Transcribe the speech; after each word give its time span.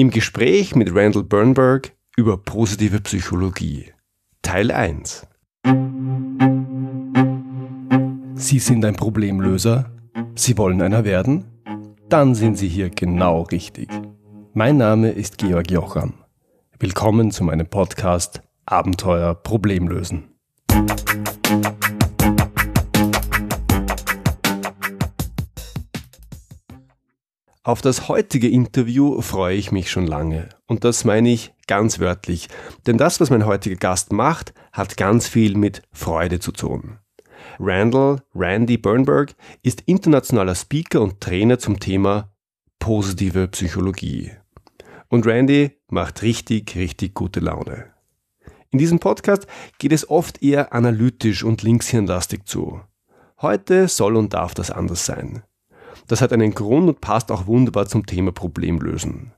Im 0.00 0.08
Gespräch 0.08 0.74
mit 0.74 0.94
Randall 0.94 1.24
Bernberg 1.24 1.92
über 2.16 2.38
positive 2.38 3.02
Psychologie. 3.02 3.92
Teil 4.40 4.70
1. 4.70 5.26
Sie 8.32 8.60
sind 8.60 8.82
ein 8.86 8.96
Problemlöser? 8.96 9.90
Sie 10.34 10.56
wollen 10.56 10.80
einer 10.80 11.04
werden? 11.04 11.44
Dann 12.08 12.34
sind 12.34 12.56
Sie 12.56 12.68
hier 12.68 12.88
genau 12.88 13.42
richtig. 13.42 13.90
Mein 14.54 14.78
Name 14.78 15.10
ist 15.10 15.36
Georg 15.36 15.70
Jocham. 15.70 16.14
Willkommen 16.78 17.30
zu 17.30 17.44
meinem 17.44 17.66
Podcast 17.66 18.40
Abenteuer 18.64 19.34
Problemlösen. 19.34 20.30
Auf 27.62 27.82
das 27.82 28.08
heutige 28.08 28.48
Interview 28.48 29.20
freue 29.20 29.54
ich 29.54 29.70
mich 29.70 29.90
schon 29.90 30.06
lange. 30.06 30.48
Und 30.66 30.84
das 30.84 31.04
meine 31.04 31.28
ich 31.28 31.52
ganz 31.66 32.00
wörtlich. 32.00 32.48
Denn 32.86 32.96
das, 32.96 33.20
was 33.20 33.28
mein 33.28 33.44
heutiger 33.44 33.76
Gast 33.76 34.12
macht, 34.12 34.54
hat 34.72 34.96
ganz 34.96 35.28
viel 35.28 35.58
mit 35.58 35.82
Freude 35.92 36.40
zu 36.40 36.52
tun. 36.52 36.98
Randall 37.58 38.22
Randy 38.34 38.78
Bernberg 38.78 39.34
ist 39.62 39.82
internationaler 39.82 40.54
Speaker 40.54 41.02
und 41.02 41.20
Trainer 41.20 41.58
zum 41.58 41.78
Thema 41.78 42.32
positive 42.78 43.48
Psychologie. 43.48 44.30
Und 45.08 45.26
Randy 45.26 45.78
macht 45.88 46.22
richtig, 46.22 46.74
richtig 46.76 47.12
gute 47.12 47.40
Laune. 47.40 47.92
In 48.70 48.78
diesem 48.78 49.00
Podcast 49.00 49.46
geht 49.78 49.92
es 49.92 50.08
oft 50.08 50.42
eher 50.42 50.72
analytisch 50.72 51.44
und 51.44 51.62
linkshirnlastig 51.62 52.46
zu. 52.46 52.80
Heute 53.42 53.86
soll 53.88 54.16
und 54.16 54.32
darf 54.32 54.54
das 54.54 54.70
anders 54.70 55.04
sein. 55.04 55.42
Das 56.10 56.20
hat 56.20 56.32
einen 56.32 56.56
Grund 56.56 56.88
und 56.88 57.00
passt 57.00 57.30
auch 57.30 57.46
wunderbar 57.46 57.86
zum 57.86 58.04
Thema 58.04 58.32
Problemlösen. 58.32 59.30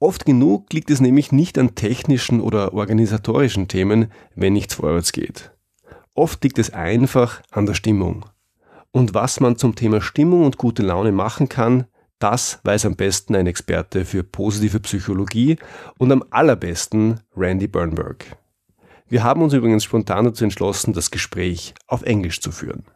Oft 0.00 0.26
genug 0.26 0.72
liegt 0.72 0.90
es 0.90 1.00
nämlich 1.00 1.30
nicht 1.30 1.56
an 1.58 1.76
technischen 1.76 2.40
oder 2.40 2.74
organisatorischen 2.74 3.68
Themen, 3.68 4.10
wenn 4.34 4.52
nichts 4.52 4.74
vorwärts 4.74 5.12
geht. 5.12 5.52
Oft 6.12 6.42
liegt 6.42 6.58
es 6.58 6.72
einfach 6.72 7.40
an 7.52 7.66
der 7.66 7.74
Stimmung. 7.74 8.26
Und 8.90 9.14
was 9.14 9.38
man 9.38 9.58
zum 9.58 9.76
Thema 9.76 10.00
Stimmung 10.00 10.44
und 10.44 10.56
gute 10.56 10.82
Laune 10.82 11.12
machen 11.12 11.48
kann, 11.48 11.86
das 12.18 12.58
weiß 12.64 12.86
am 12.86 12.96
besten 12.96 13.36
ein 13.36 13.46
Experte 13.46 14.04
für 14.04 14.24
positive 14.24 14.80
Psychologie 14.80 15.56
und 15.98 16.10
am 16.10 16.24
allerbesten 16.30 17.20
Randy 17.36 17.68
Bernberg. 17.68 18.36
Wir 19.06 19.22
haben 19.22 19.40
uns 19.40 19.52
übrigens 19.52 19.84
spontan 19.84 20.24
dazu 20.24 20.42
entschlossen, 20.42 20.94
das 20.94 21.12
Gespräch 21.12 21.74
auf 21.86 22.02
Englisch 22.02 22.40
zu 22.40 22.50
führen. 22.50 22.86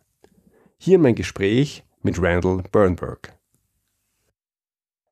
Hier 0.77 0.99
mein 0.99 1.15
Gespräch 1.15 1.85
mit 2.03 2.21
Randall 2.21 2.63
Bernberg. 2.73 3.37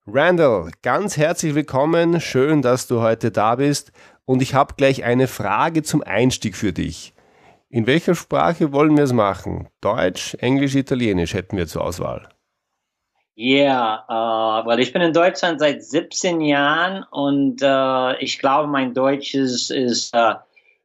Randall, 0.07 0.71
ganz 0.83 1.19
herzlich 1.19 1.55
willkommen, 1.55 2.21
schön, 2.21 2.63
dass 2.63 2.87
du 2.87 3.03
heute 3.03 3.31
da 3.31 3.57
bist 3.57 3.93
und 4.25 4.41
ich 4.41 4.55
habe 4.55 4.75
gleich 4.77 5.05
eine 5.05 5.29
Frage 5.29 5.83
zum 5.83 6.03
Einstieg 6.03 6.57
für 6.57 6.73
dich. 6.73 7.13
In 7.69 7.87
welcher 7.87 8.15
Sprache 8.15 8.73
wollen 8.73 8.97
wir 8.97 9.05
es 9.05 9.13
machen? 9.13 9.69
Deutsch, 9.83 10.35
Englisch, 10.41 10.75
Italienisch 10.75 11.35
hätten 11.35 11.59
wir 11.59 11.67
zur 11.67 11.85
Auswahl. 11.85 12.31
Ja, 13.35 14.05
yeah, 14.09 14.63
uh, 14.63 14.67
well, 14.67 14.81
ich 14.81 14.93
bin 14.93 15.03
in 15.03 15.13
Deutschland 15.13 15.61
seit 15.61 15.85
17 15.85 16.41
Jahren 16.41 17.05
und 17.11 17.63
uh, 17.63 18.15
ich 18.19 18.39
glaube, 18.39 18.67
mein 18.67 18.95
Deutsch 18.95 19.35
ist, 19.35 19.71
ist, 19.71 20.17
uh, 20.17 20.35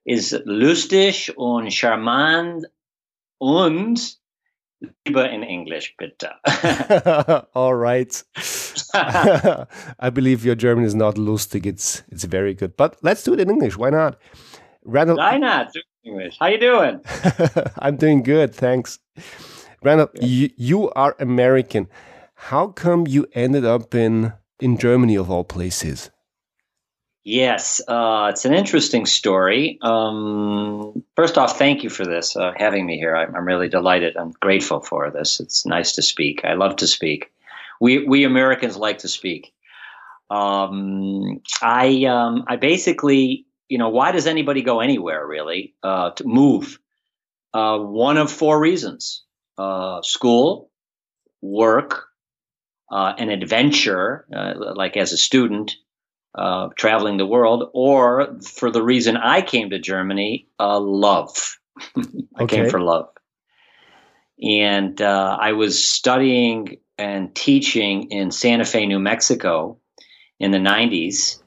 ist 0.04 0.40
lustig 0.44 1.36
und 1.38 1.74
charmant 1.74 2.68
und 3.38 4.23
Lieber 5.06 5.26
in 5.26 5.44
English, 5.44 5.96
bitte. 5.98 6.30
Uh, 6.46 7.42
all 7.54 7.74
right. 7.74 8.24
I 8.94 10.10
believe 10.10 10.46
your 10.46 10.56
German 10.56 10.84
is 10.86 10.96
not 10.96 11.16
lustig. 11.16 11.66
It's 11.66 12.04
it's 12.10 12.24
very 12.26 12.54
good. 12.54 12.76
But 12.78 12.98
let's 13.02 13.24
do 13.24 13.34
it 13.34 13.40
in 13.40 13.50
English. 13.50 13.78
Why 13.78 13.90
not? 13.90 14.20
Randall. 14.84 15.18
Why 15.18 15.38
not? 15.38 15.72
English. 16.04 16.38
How 16.40 16.48
you 16.48 16.60
doing? 16.60 17.02
I'm 17.80 17.96
doing 17.96 18.24
good, 18.24 18.54
thanks. 18.54 19.00
Randall, 19.82 20.10
you, 20.20 20.50
you 20.58 20.90
are 20.92 21.16
American. 21.20 21.88
How 22.36 22.68
come 22.68 23.08
you 23.08 23.26
ended 23.34 23.66
up 23.66 23.96
in 23.96 24.34
in 24.60 24.78
Germany 24.78 25.16
of 25.16 25.32
all 25.32 25.44
places? 25.44 26.12
Yes, 27.26 27.80
uh, 27.88 28.28
it's 28.32 28.44
an 28.44 28.54
interesting 28.54 29.06
story. 29.06 29.80
Um, 29.82 31.04
first 31.16 31.38
off, 31.38 31.58
thank 31.58 31.82
you 31.82 31.90
for 31.90 32.06
this, 32.06 32.36
uh, 32.36 32.52
having 32.58 32.86
me 32.86 32.98
here. 32.98 33.16
I'm, 33.16 33.34
I'm, 33.34 33.46
really 33.46 33.70
delighted. 33.70 34.18
I'm 34.18 34.32
grateful 34.42 34.82
for 34.82 35.10
this. 35.10 35.40
It's 35.40 35.66
nice 35.66 35.94
to 35.94 36.02
speak. 36.02 36.44
I 36.44 36.56
love 36.56 36.76
to 36.78 36.88
speak. 36.88 37.32
We 37.80 38.06
we 38.06 38.26
Americans 38.26 38.76
like 38.76 38.98
to 39.00 39.08
speak. 39.08 39.54
Um, 40.30 41.42
I 41.62 42.04
um, 42.06 42.44
I 42.48 42.58
basically, 42.58 43.46
you 43.70 43.78
know, 43.78 43.90
why 43.90 44.12
does 44.12 44.28
anybody 44.28 44.62
go 44.62 44.82
anywhere 44.82 45.26
really 45.26 45.74
uh, 45.82 46.12
to 46.12 46.28
move? 46.28 46.78
Uh, 47.54 47.78
one 47.80 48.18
of 48.18 48.30
four 48.32 48.60
reasons: 48.60 49.24
uh, 49.58 50.02
school, 50.02 50.70
work, 51.42 52.06
uh, 52.92 53.14
an 53.18 53.30
adventure, 53.30 54.26
like 54.76 54.98
as 54.98 55.14
a 55.14 55.18
student 55.18 55.78
uh, 56.36 56.70
traveling 56.76 57.18
the 57.18 57.26
world, 57.26 57.70
or 57.74 58.38
for 58.42 58.72
the 58.72 58.84
reason 58.84 59.18
I 59.18 59.42
came 59.42 59.70
to 59.70 59.80
Germany, 59.80 60.48
uh, 60.60 60.80
love. 60.80 61.58
I 61.96 62.44
okay. 62.44 62.58
came 62.58 62.70
for 62.70 62.82
love. 62.82 63.10
And 64.42 65.02
uh, 65.02 65.38
I 65.40 65.54
was 65.54 65.88
studying 65.88 66.78
and 66.98 67.34
teaching 67.34 68.12
in 68.12 68.32
Santa 68.32 68.66
Fe, 68.66 68.86
New 68.86 69.00
Mexico 69.00 69.78
in 70.40 70.52
the 70.52 70.58
90s. 70.58 71.42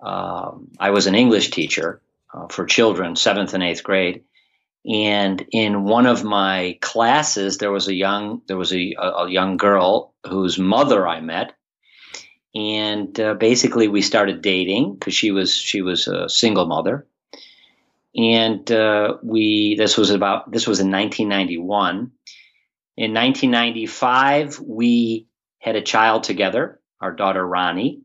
Um, 0.00 0.68
I 0.78 0.90
was 0.90 1.06
an 1.06 1.14
English 1.14 1.50
teacher 1.50 2.00
uh, 2.32 2.48
for 2.48 2.64
children, 2.64 3.16
seventh 3.16 3.54
and 3.54 3.62
eighth 3.62 3.82
grade. 3.82 4.24
And 4.88 5.44
in 5.52 5.84
one 5.84 6.06
of 6.06 6.24
my 6.24 6.78
classes, 6.80 7.58
there 7.58 7.70
was 7.70 7.86
a 7.88 7.94
young 7.94 8.40
there 8.46 8.56
was 8.56 8.72
a, 8.72 8.94
a 8.98 9.28
young 9.28 9.58
girl 9.58 10.14
whose 10.26 10.58
mother 10.58 11.06
I 11.06 11.20
met, 11.20 11.52
and 12.54 13.18
uh, 13.20 13.34
basically 13.34 13.88
we 13.88 14.02
started 14.02 14.42
dating 14.42 14.94
because 14.94 15.14
she 15.14 15.30
was 15.30 15.54
she 15.54 15.82
was 15.82 16.08
a 16.08 16.28
single 16.28 16.66
mother. 16.66 17.06
And 18.16 18.70
uh, 18.72 19.18
we 19.22 19.76
this 19.76 19.96
was 19.96 20.10
about 20.10 20.50
this 20.50 20.66
was 20.66 20.80
in 20.80 20.90
1991 20.90 22.10
in 23.00 23.14
1995 23.14 24.60
we 24.60 25.26
had 25.58 25.74
a 25.74 25.80
child 25.80 26.22
together 26.22 26.80
our 27.00 27.12
daughter 27.12 27.46
ronnie 27.46 28.02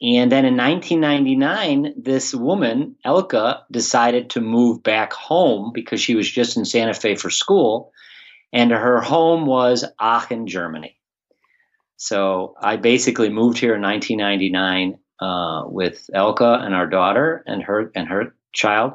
and 0.00 0.32
then 0.32 0.46
in 0.46 0.56
1999 0.56 1.94
this 2.02 2.34
woman 2.34 2.96
elka 3.04 3.60
decided 3.70 4.30
to 4.30 4.40
move 4.40 4.82
back 4.82 5.12
home 5.12 5.70
because 5.74 6.00
she 6.00 6.14
was 6.14 6.30
just 6.30 6.56
in 6.56 6.64
santa 6.64 6.94
fe 6.94 7.14
for 7.14 7.28
school 7.28 7.92
and 8.54 8.70
her 8.70 9.02
home 9.02 9.44
was 9.44 9.84
aachen 10.00 10.46
germany 10.46 10.96
so 11.96 12.54
I 12.60 12.76
basically 12.76 13.28
moved 13.28 13.58
here 13.58 13.74
in 13.74 13.82
1999 13.82 14.98
uh, 15.20 15.62
with 15.66 16.08
Elka 16.14 16.64
and 16.64 16.74
our 16.74 16.86
daughter 16.86 17.42
and 17.46 17.62
her 17.62 17.90
and 17.94 18.08
her 18.08 18.34
child, 18.52 18.94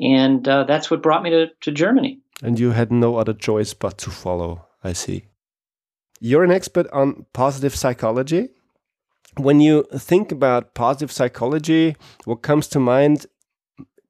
and 0.00 0.46
uh, 0.46 0.64
that's 0.64 0.90
what 0.90 1.02
brought 1.02 1.22
me 1.22 1.30
to, 1.30 1.46
to 1.62 1.70
Germany. 1.70 2.20
And 2.42 2.58
you 2.58 2.70
had 2.72 2.90
no 2.90 3.16
other 3.16 3.34
choice 3.34 3.74
but 3.74 3.98
to 3.98 4.10
follow. 4.10 4.66
I 4.82 4.92
see. 4.92 5.26
You're 6.20 6.44
an 6.44 6.50
expert 6.50 6.88
on 6.92 7.26
positive 7.32 7.74
psychology. 7.74 8.50
When 9.36 9.60
you 9.60 9.84
think 9.94 10.30
about 10.30 10.74
positive 10.74 11.10
psychology, 11.10 11.96
what 12.24 12.42
comes 12.42 12.68
to 12.68 12.80
mind 12.80 13.26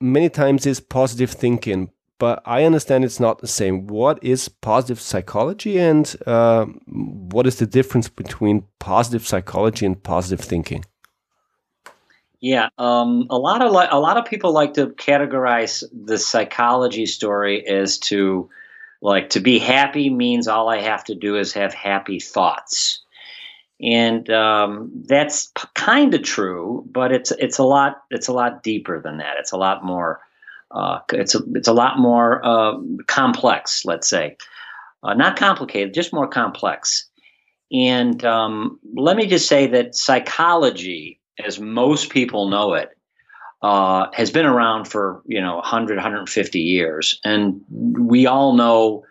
many 0.00 0.28
times 0.28 0.66
is 0.66 0.80
positive 0.80 1.30
thinking, 1.30 1.90
but 2.22 2.40
I 2.46 2.62
understand 2.62 3.04
it's 3.04 3.18
not 3.18 3.40
the 3.40 3.48
same. 3.48 3.88
What 3.88 4.22
is 4.22 4.48
positive 4.48 5.00
psychology, 5.00 5.76
and 5.80 6.14
uh, 6.24 6.66
what 6.66 7.48
is 7.48 7.56
the 7.56 7.66
difference 7.66 8.08
between 8.08 8.62
positive 8.78 9.26
psychology 9.26 9.84
and 9.86 10.00
positive 10.00 10.38
thinking? 10.38 10.84
Yeah, 12.38 12.68
um, 12.78 13.26
a 13.28 13.36
lot 13.36 13.60
of 13.60 13.72
a 13.72 13.98
lot 13.98 14.18
of 14.18 14.24
people 14.26 14.52
like 14.52 14.74
to 14.74 14.90
categorize 14.90 15.82
the 15.92 16.16
psychology 16.16 17.06
story 17.06 17.66
as 17.66 17.98
to 18.10 18.48
like 19.00 19.30
to 19.30 19.40
be 19.40 19.58
happy 19.58 20.08
means 20.08 20.46
all 20.46 20.68
I 20.68 20.80
have 20.80 21.02
to 21.06 21.16
do 21.16 21.36
is 21.36 21.52
have 21.54 21.74
happy 21.74 22.20
thoughts, 22.20 23.00
and 23.80 24.30
um, 24.30 24.92
that's 25.08 25.50
kind 25.74 26.14
of 26.14 26.22
true, 26.22 26.86
but 26.88 27.10
it's 27.10 27.32
it's 27.32 27.58
a 27.58 27.64
lot 27.64 28.00
it's 28.12 28.28
a 28.28 28.32
lot 28.32 28.62
deeper 28.62 29.02
than 29.02 29.16
that. 29.16 29.38
It's 29.40 29.50
a 29.50 29.56
lot 29.56 29.84
more 29.84 30.20
uh, 30.72 31.00
it's 31.12 31.34
a 31.34 31.40
it's 31.54 31.68
a 31.68 31.72
lot 31.72 31.98
more 31.98 32.44
uh, 32.44 32.74
complex, 33.06 33.84
let's 33.84 34.08
say, 34.08 34.36
uh, 35.02 35.14
not 35.14 35.36
complicated, 35.36 35.94
just 35.94 36.12
more 36.12 36.28
complex. 36.28 37.08
And 37.72 38.22
um, 38.24 38.78
let 38.94 39.16
me 39.16 39.26
just 39.26 39.48
say 39.48 39.66
that 39.68 39.94
psychology, 39.94 41.20
as 41.44 41.58
most 41.58 42.10
people 42.10 42.48
know 42.48 42.74
it, 42.74 42.90
uh, 43.62 44.06
has 44.12 44.30
been 44.30 44.46
around 44.46 44.86
for 44.86 45.22
you 45.26 45.40
know 45.40 45.56
100, 45.56 45.96
150 45.96 46.58
years, 46.60 47.20
and 47.24 47.62
we 47.70 48.26
all 48.26 48.54
know 48.54 49.04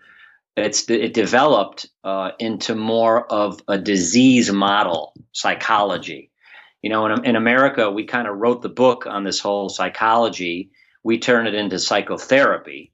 it's 0.57 0.89
it 0.89 1.13
developed 1.13 1.87
uh, 2.03 2.31
into 2.39 2.75
more 2.75 3.31
of 3.31 3.61
a 3.67 3.77
disease 3.77 4.51
model 4.51 5.13
psychology 5.31 6.31
You 6.81 6.89
know, 6.89 7.05
in, 7.05 7.25
in 7.25 7.35
America, 7.35 7.89
we 7.89 8.05
kind 8.05 8.27
of 8.27 8.37
wrote 8.37 8.61
the 8.61 8.69
book 8.69 9.05
on 9.07 9.23
this 9.23 9.39
whole 9.39 9.69
psychology. 9.69 10.71
We 11.03 11.19
turn 11.19 11.47
it 11.47 11.55
into 11.55 11.79
psychotherapy, 11.79 12.91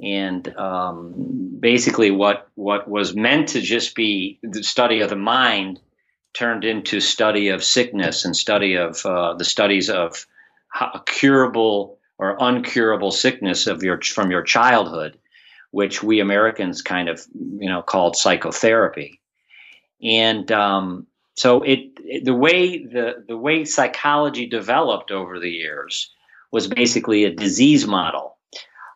and 0.00 0.54
um, 0.56 1.14
basically, 1.60 2.10
what 2.10 2.48
what 2.54 2.88
was 2.88 3.14
meant 3.14 3.48
to 3.50 3.60
just 3.60 3.94
be 3.94 4.38
the 4.42 4.62
study 4.62 5.00
of 5.00 5.10
the 5.10 5.16
mind 5.16 5.80
turned 6.34 6.64
into 6.64 7.00
study 7.00 7.48
of 7.48 7.64
sickness 7.64 8.24
and 8.24 8.36
study 8.36 8.74
of 8.74 9.04
uh, 9.06 9.34
the 9.34 9.44
studies 9.44 9.88
of 9.88 10.26
curable 11.06 11.98
or 12.18 12.36
uncurable 12.38 13.12
sickness 13.12 13.66
of 13.66 13.82
your 13.82 14.00
from 14.02 14.30
your 14.30 14.42
childhood, 14.42 15.18
which 15.70 16.02
we 16.02 16.20
Americans 16.20 16.82
kind 16.82 17.08
of 17.08 17.24
you 17.34 17.68
know 17.68 17.82
called 17.82 18.16
psychotherapy, 18.16 19.20
and 20.02 20.50
um, 20.52 21.06
so 21.34 21.62
it, 21.62 21.90
it, 22.04 22.24
the 22.24 22.34
way 22.34 22.84
the 22.84 23.24
the 23.28 23.36
way 23.36 23.64
psychology 23.64 24.46
developed 24.46 25.10
over 25.10 25.38
the 25.38 25.50
years 25.50 26.10
was 26.52 26.68
basically 26.68 27.24
a 27.24 27.30
disease 27.30 27.86
model. 27.86 28.36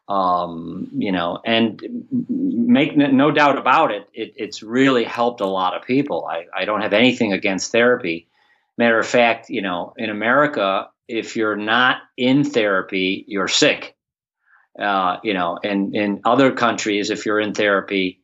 Um, 0.09 0.89
you 0.97 1.13
know, 1.13 1.39
and 1.47 1.81
make 2.29 2.97
no 2.97 3.31
doubt 3.31 3.59
about 3.59 3.93
it, 3.93 4.09
it, 4.13 4.35
it's 4.37 4.61
really 4.61 5.05
helped 5.05 5.41
a 5.41 5.47
lot 5.47 5.77
of 5.77 5.87
people. 5.87 6.27
I, 6.29 6.47
I 6.53 6.65
don't 6.65 6.81
have 6.81 6.93
anything 6.93 7.33
against 7.33 7.71
therapy. 7.71 8.27
Matter 8.77 8.99
of 8.99 9.07
fact, 9.07 9.51
you 9.51 9.63
know, 9.63 9.95
in 9.97 10.11
America, 10.11 10.89
if 11.07 11.37
you're 11.37 11.55
not 11.55 11.99
in 12.17 12.43
therapy, 12.43 13.25
you're 13.29 13.47
sick. 13.47 13.95
Uh, 14.77 15.19
you 15.23 15.35
know, 15.35 15.59
and 15.63 15.95
in 15.95 16.23
other 16.25 16.53
countries, 16.53 17.11
if 17.11 17.25
you're 17.25 17.41
in 17.41 17.55
therapy, 17.55 18.21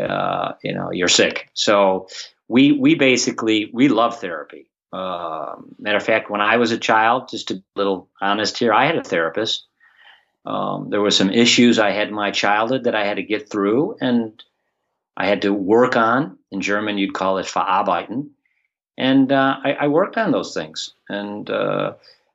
uh, 0.00 0.52
you 0.62 0.74
know, 0.74 0.90
you're 0.92 1.08
sick. 1.08 1.48
So 1.54 2.08
we 2.48 2.72
we 2.72 2.94
basically 2.94 3.70
we 3.72 3.88
love 3.88 4.20
therapy. 4.20 4.68
Uh, 4.92 5.56
matter 5.78 5.96
of 5.96 6.02
fact, 6.04 6.30
when 6.30 6.40
I 6.40 6.56
was 6.56 6.72
a 6.72 6.78
child, 6.78 7.28
just 7.28 7.50
a 7.50 7.62
little 7.74 8.08
honest 8.20 8.58
here, 8.58 8.72
I 8.72 8.86
had 8.86 8.96
a 8.96 9.04
therapist. 9.04 9.66
Um, 10.44 10.90
there 10.90 11.00
were 11.00 11.10
some 11.10 11.30
issues 11.30 11.78
I 11.78 11.90
had 11.90 12.08
in 12.08 12.14
my 12.14 12.30
childhood 12.30 12.84
that 12.84 12.94
I 12.94 13.04
had 13.04 13.16
to 13.16 13.22
get 13.22 13.50
through, 13.50 13.96
and 14.00 14.42
I 15.16 15.26
had 15.26 15.42
to 15.42 15.52
work 15.52 15.96
on. 15.96 16.38
In 16.52 16.60
German, 16.60 16.98
you'd 16.98 17.14
call 17.14 17.38
it 17.38 17.46
verarbeiten, 17.46 18.28
and 18.96 19.32
uh, 19.32 19.56
I, 19.64 19.72
I, 19.72 19.88
worked 19.88 20.16
on 20.16 20.30
those 20.30 20.54
things. 20.54 20.94
And 21.08 21.50
uh, 21.50 21.94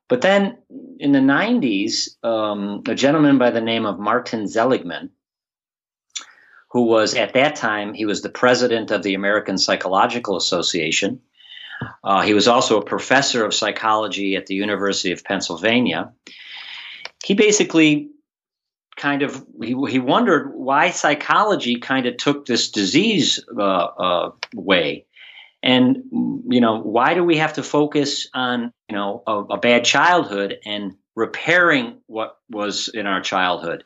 but 0.10 0.20
then 0.20 0.58
in 1.00 1.14
the 1.14 1.20
90s, 1.20 2.22
um, 2.22 2.84
a 2.86 2.94
gentleman 2.94 3.38
by 3.38 3.50
the 3.50 3.62
name 3.62 3.86
of 3.86 3.98
Martin 3.98 4.46
Seligman, 4.46 5.10
who 6.70 6.84
was 6.84 7.16
at 7.16 7.34
that 7.34 7.56
time, 7.56 7.94
he 7.94 8.06
was 8.06 8.22
the 8.22 8.30
president 8.30 8.92
of 8.92 9.04
the 9.04 9.14
American 9.14 9.58
Psychological 9.58 10.36
Association. 10.36 11.22
Uh, 12.04 12.22
he 12.22 12.34
was 12.34 12.48
also 12.48 12.80
a 12.80 12.86
professor 12.86 13.46
of 13.46 13.54
psychology 13.54 14.36
at 14.36 14.48
the 14.48 14.56
University 14.56 15.12
of 15.12 15.24
Pennsylvania. 15.24 16.12
He 17.24 17.34
basically 17.34 18.10
kind 18.98 19.22
of 19.22 19.46
he, 19.62 19.76
he 19.90 20.00
wondered 20.00 20.54
why 20.54 20.92
psychology 20.92 21.80
kind 21.80 22.06
of 22.06 22.18
took 22.18 22.46
this 22.46 22.70
disease 22.70 23.44
uh, 23.58 23.62
uh, 23.62 24.32
way 24.54 25.06
and 25.64 26.04
you 26.50 26.60
know, 26.60 26.80
why 26.80 27.14
do 27.14 27.24
we 27.24 27.38
have 27.38 27.54
to 27.54 27.64
focus 27.64 28.28
on 28.34 28.74
you 28.90 28.96
know 28.96 29.24
a, 29.28 29.38
a 29.38 29.58
bad 29.58 29.86
childhood 29.86 30.58
and 30.66 30.94
repairing 31.16 32.00
what 32.08 32.38
was 32.50 32.88
in 32.90 33.06
our 33.06 33.22
childhood? 33.22 33.84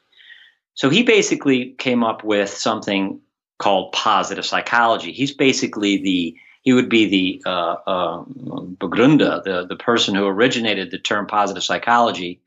So 0.74 0.90
he 0.90 1.04
basically 1.04 1.74
came 1.78 2.04
up 2.04 2.24
with 2.24 2.50
something 2.50 3.20
called 3.60 3.94
positive 3.94 4.46
psychology. 4.46 5.12
He's 5.12 5.34
basically 5.34 6.02
the 6.02 6.36
he 6.66 6.74
would 6.74 6.90
be 6.90 7.06
the 7.08 7.50
uh, 7.50 7.76
uh, 7.88 8.24
Begründer, 8.26 9.42
the 9.44 9.66
the 9.66 9.78
person 9.78 10.16
who 10.16 10.26
originated 10.26 10.92
the 10.92 11.00
term 11.00 11.26
positive 11.26 11.64
psychology 11.64 12.42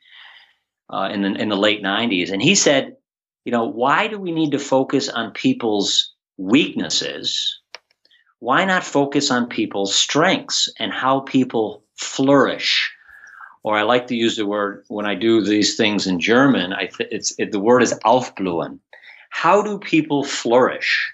uh, 0.90 1.08
in 1.10 1.22
the 1.22 1.32
in 1.40 1.48
the 1.48 1.56
late 1.56 1.82
'90s, 1.82 2.30
and 2.30 2.42
he 2.42 2.54
said, 2.54 2.96
you 3.46 3.52
know, 3.52 3.64
why 3.64 4.08
do 4.08 4.18
we 4.18 4.32
need 4.32 4.50
to 4.50 4.58
focus 4.58 5.08
on 5.08 5.30
people's 5.30 6.12
weaknesses 6.36 7.58
why 8.40 8.64
not 8.64 8.84
focus 8.84 9.30
on 9.30 9.48
people's 9.48 9.94
strengths 9.94 10.68
and 10.78 10.92
how 10.92 11.20
people 11.20 11.82
flourish? 11.96 12.92
Or 13.64 13.76
I 13.76 13.82
like 13.82 14.06
to 14.08 14.14
use 14.14 14.36
the 14.36 14.46
word 14.46 14.84
when 14.88 15.06
I 15.06 15.14
do 15.14 15.42
these 15.42 15.76
things 15.76 16.06
in 16.06 16.20
German. 16.20 16.72
I 16.72 16.86
th- 16.86 17.10
it's 17.10 17.34
it, 17.38 17.50
the 17.50 17.58
word 17.58 17.82
is 17.82 17.92
aufblühen. 18.04 18.78
How 19.30 19.62
do 19.62 19.78
people 19.78 20.24
flourish? 20.24 21.12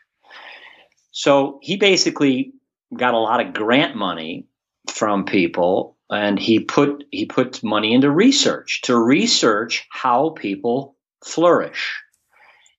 So 1.11 1.59
he 1.62 1.77
basically 1.77 2.53
got 2.94 3.14
a 3.14 3.19
lot 3.19 3.44
of 3.44 3.55
grant 3.55 3.96
money 3.96 4.46
from 4.93 5.25
people, 5.25 5.96
and 6.11 6.38
he 6.38 6.61
put 6.61 7.05
he 7.11 7.26
put 7.26 7.62
money 7.62 7.94
into 7.94 8.11
research 8.11 8.82
to 8.82 8.99
research 8.99 9.87
how 9.91 10.31
people 10.31 10.96
flourish. 11.25 12.00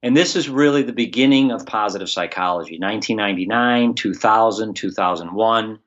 And 0.04 0.16
this 0.16 0.36
is 0.36 0.48
really 0.48 0.84
the 0.84 0.94
beginning 0.94 1.52
of 1.52 1.66
positive 1.66 2.10
psychology 2.10 2.78
1999, 2.80 3.96
2000, 3.96 4.76
2001, 4.76 5.80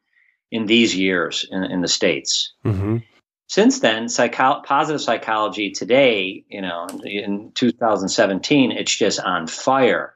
in 0.51 0.67
these 0.67 0.97
years 0.97 1.47
in, 1.51 1.65
in 1.65 1.81
the 1.81 1.89
States. 1.89 2.53
Mm-hmm. 2.65 2.99
Since 3.47 3.81
then, 3.81 4.09
psycho- 4.09 4.61
positive 4.63 5.01
psychology 5.01 5.71
today, 5.71 6.45
you 6.49 6.61
know, 6.61 6.87
in 7.05 7.53
2017, 7.55 8.73
it's 8.73 8.95
just 8.95 9.21
on 9.21 9.47
fire. 9.47 10.15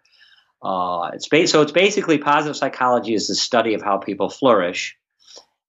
Uh, 0.62 1.10
it's 1.12 1.28
ba- 1.28 1.46
so 1.46 1.62
it's 1.62 1.72
basically 1.72 2.18
positive 2.18 2.56
psychology 2.56 3.14
is 3.14 3.28
the 3.28 3.34
study 3.34 3.74
of 3.74 3.82
how 3.82 3.98
people 3.98 4.28
flourish, 4.28 4.96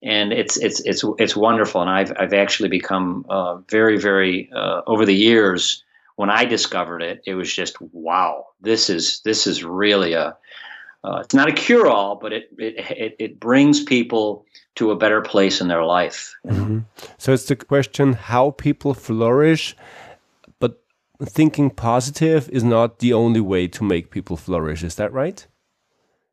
and 0.02 0.32
it's 0.32 0.58
it's 0.58 0.80
it's 0.82 1.04
it's 1.18 1.36
wonderful. 1.36 1.82
And 1.82 1.90
I've 1.90 2.14
I've 2.18 2.34
actually 2.34 2.70
become 2.70 3.26
uh, 3.30 3.58
very 3.70 3.98
very 3.98 4.50
uh, 4.56 4.82
over 4.86 5.06
the 5.06 5.16
years 5.16 5.84
when 6.16 6.30
I 6.30 6.46
discovered 6.46 7.02
it, 7.02 7.22
it 7.26 7.34
was 7.36 7.54
just 7.54 7.78
wow. 7.92 8.48
This 8.62 8.90
is 8.90 9.22
this 9.26 9.48
is 9.48 9.64
really 9.64 10.14
a 10.14 10.38
uh, 11.04 11.20
it's 11.22 11.34
not 11.34 11.50
a 11.50 11.54
cure 11.54 11.88
all, 11.88 12.16
but 12.16 12.32
it, 12.32 12.50
it 12.58 13.16
it 13.20 13.40
brings 13.40 13.84
people 13.84 14.46
to 14.76 14.92
a 14.92 14.96
better 14.96 15.22
place 15.22 15.60
in 15.60 15.68
their 15.68 15.84
life. 15.84 16.34
Mm 16.46 16.66
-hmm. 16.66 16.84
So 17.18 17.34
it's 17.34 17.46
the 17.46 17.56
question 17.56 18.14
how 18.14 18.52
people 18.52 18.94
flourish, 18.94 19.76
thinking 21.26 21.70
positive 21.70 22.50
is 22.50 22.64
not 22.64 23.00
the 23.00 23.14
only 23.14 23.42
way 23.42 23.68
to 23.68 23.84
make 23.84 24.12
people 24.12 24.38
flourish. 24.38 24.84
Is 24.84 24.96
that 24.96 25.14
right? 25.14 25.46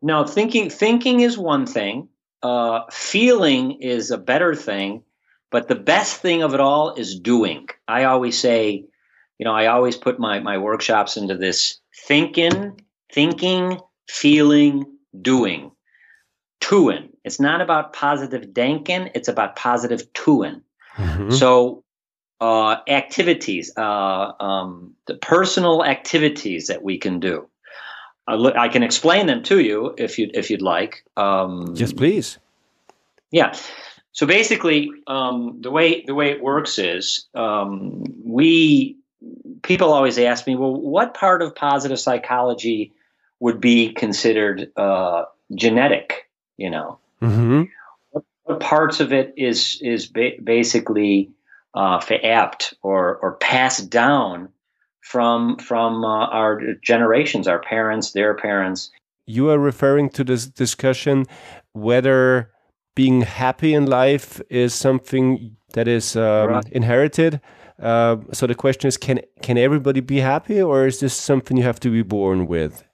No, 0.03 0.25
thinking 0.25 0.71
thinking 0.71 1.21
is 1.21 1.37
one 1.37 1.67
thing. 1.67 2.09
Uh, 2.43 2.83
feeling 2.91 3.73
is 3.83 4.11
a 4.11 4.19
better 4.19 4.55
thing, 4.55 5.03
but 5.51 5.69
the 5.69 5.75
best 5.75 6.23
thing 6.23 6.43
of 6.43 6.55
it 6.55 6.61
all 6.61 6.95
is 6.95 7.21
doing. 7.21 7.69
I 7.87 8.05
always 8.05 8.39
say 8.39 8.87
you 9.41 9.45
know, 9.45 9.55
I 9.55 9.69
always 9.69 9.97
put 9.97 10.21
my, 10.21 10.39
my 10.41 10.59
workshops 10.59 11.17
into 11.17 11.35
this 11.35 11.79
thinking, 12.07 12.79
thinking, 13.11 13.81
feeling, 14.07 14.85
doing. 15.19 15.71
Tun. 16.61 17.09
It's 17.25 17.41
not 17.41 17.63
about 17.63 17.95
positive 17.95 18.49
denken, 18.49 19.11
it's 19.15 19.29
about 19.29 19.57
positive 19.57 20.13
tun. 20.13 20.61
Mm-hmm. 20.99 21.31
So, 21.31 21.85
uh, 22.41 22.77
activities, 22.89 23.71
uh, 23.77 24.33
um, 24.41 24.95
the 25.07 25.15
personal 25.15 25.85
activities 25.85 26.67
that 26.69 26.83
we 26.83 26.99
can 26.99 27.21
do. 27.21 27.47
I 28.29 28.69
can 28.69 28.85
explain 28.85 29.27
them 29.27 29.43
to 29.45 29.59
you 29.59 29.93
if 29.99 30.17
you 30.17 30.31
if 30.33 30.51
you'd 30.51 30.63
like. 30.63 31.05
Um, 31.17 31.75
yes, 31.75 31.93
please. 31.93 32.39
Yeah. 33.33 33.55
So 34.13 34.25
basically, 34.25 34.91
um, 35.09 35.59
the 35.61 35.71
way 35.71 36.05
the 36.05 36.15
way 36.15 36.31
it 36.31 36.41
works 36.41 36.79
is 36.79 37.27
um, 37.35 38.05
we 38.25 38.97
people 39.63 39.93
always 39.93 40.19
ask 40.19 40.47
me, 40.47 40.55
well, 40.55 40.75
what 40.75 41.15
part 41.15 41.43
of 41.43 41.55
positive 41.55 41.99
psychology 41.99 42.93
would 43.41 43.61
be 43.61 43.93
considered 43.93 44.71
uh, 44.77 45.25
genetic? 45.55 46.29
You 46.57 46.71
know, 46.71 46.99
mm-hmm. 47.23 47.63
what, 48.11 48.25
what, 48.45 48.61
parts 48.61 49.01
of 49.01 49.13
it 49.13 49.35
is 49.37 49.81
is 49.83 50.07
ba- 50.07 50.41
basically 50.43 51.31
uh, 51.75 51.99
vererbt 51.99 52.75
or 52.83 53.17
or 53.17 53.37
passed 53.37 53.91
down 53.91 54.49
from 55.01 55.57
from 55.59 56.05
uh, 56.05 56.27
our 56.27 56.61
generations, 56.83 57.49
our 57.49 57.61
parents, 57.61 58.13
their 58.13 58.35
parents. 58.35 58.91
You 59.27 59.51
are 59.51 59.59
referring 59.59 60.11
to 60.11 60.25
this 60.25 60.47
discussion 60.47 61.27
whether 61.73 62.51
being 62.95 63.23
happy 63.23 63.75
in 63.75 63.87
life 63.87 64.41
is 64.51 64.75
something 64.75 65.57
that 65.75 65.87
is 65.87 66.17
um, 66.17 66.49
right. 66.49 66.69
inherited 66.73 67.41
uh, 67.81 68.17
so 68.33 68.47
the 68.47 68.55
question 68.55 68.89
is, 68.89 68.97
can 68.97 69.21
can 69.43 69.57
everybody 69.57 70.01
be 70.01 70.19
happy, 70.19 70.61
or 70.61 70.87
is 70.87 71.01
this 71.01 71.15
something 71.15 71.57
you 71.57 71.63
have 71.63 71.81
to 71.81 71.91
be 71.91 72.03
born 72.03 72.47
with? 72.47 72.85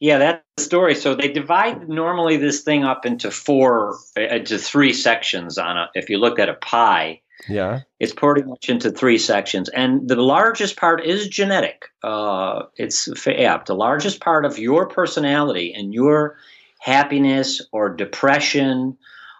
Yeah, 0.00 0.18
that's 0.18 0.42
the 0.56 0.62
story. 0.62 0.94
So 0.94 1.16
they 1.16 1.32
divide 1.32 1.88
normally 1.88 2.36
this 2.36 2.60
thing 2.60 2.84
up 2.84 3.04
into 3.04 3.32
four, 3.32 3.98
into 4.16 4.58
three 4.58 4.92
sections. 4.92 5.58
On 5.58 5.76
a, 5.76 5.90
if 5.94 6.08
you 6.08 6.18
look 6.18 6.38
at 6.38 6.48
a 6.48 6.54
pie, 6.54 7.20
yeah, 7.48 7.80
it's 8.00 8.12
pretty 8.12 8.42
much 8.42 8.68
into 8.68 8.90
three 8.90 9.18
sections, 9.18 9.68
and 9.68 10.08
the 10.08 10.16
largest 10.16 10.76
part 10.76 11.04
is 11.04 11.28
genetic. 11.28 11.86
Uh, 12.02 12.64
it's 12.76 13.08
yeah, 13.26 13.62
the 13.66 13.74
largest 13.74 14.20
part 14.20 14.44
of 14.44 14.58
your 14.58 14.88
personality 14.88 15.72
and 15.74 15.94
your 15.94 16.36
happiness 16.80 17.62
or 17.72 17.90
depression 17.90 18.96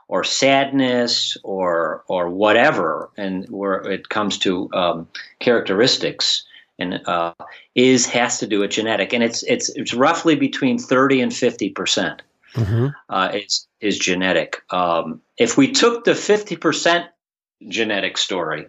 or 0.09 0.25
sadness 0.25 1.37
or 1.43 2.05
or 2.09 2.29
whatever, 2.29 3.11
and 3.17 3.47
where 3.49 3.81
it 3.81 4.09
comes 4.09 4.39
to 4.39 4.69
um, 4.73 5.09
characteristics, 5.39 6.45
and 6.79 7.01
uh, 7.07 7.35
is 7.75 8.07
has 8.07 8.39
to 8.39 8.47
do 8.47 8.61
with 8.61 8.71
genetic, 8.71 9.13
and 9.13 9.23
it's 9.23 9.43
it's 9.45 9.69
it's 9.71 9.95
roughly 9.95 10.35
between 10.35 10.79
thirty 10.79 11.21
and 11.21 11.35
fifty 11.35 11.71
percent. 11.71 12.23
Mm-hmm. 12.55 12.89
Uh, 13.11 13.31
is 13.35 13.67
is 13.81 13.99
genetic. 13.99 14.63
Um, 14.71 15.21
if 15.37 15.57
we 15.59 15.71
took 15.71 16.05
the 16.05 16.15
fifty 16.15 16.57
percent 16.57 17.07
genetic 17.67 18.19
story, 18.19 18.67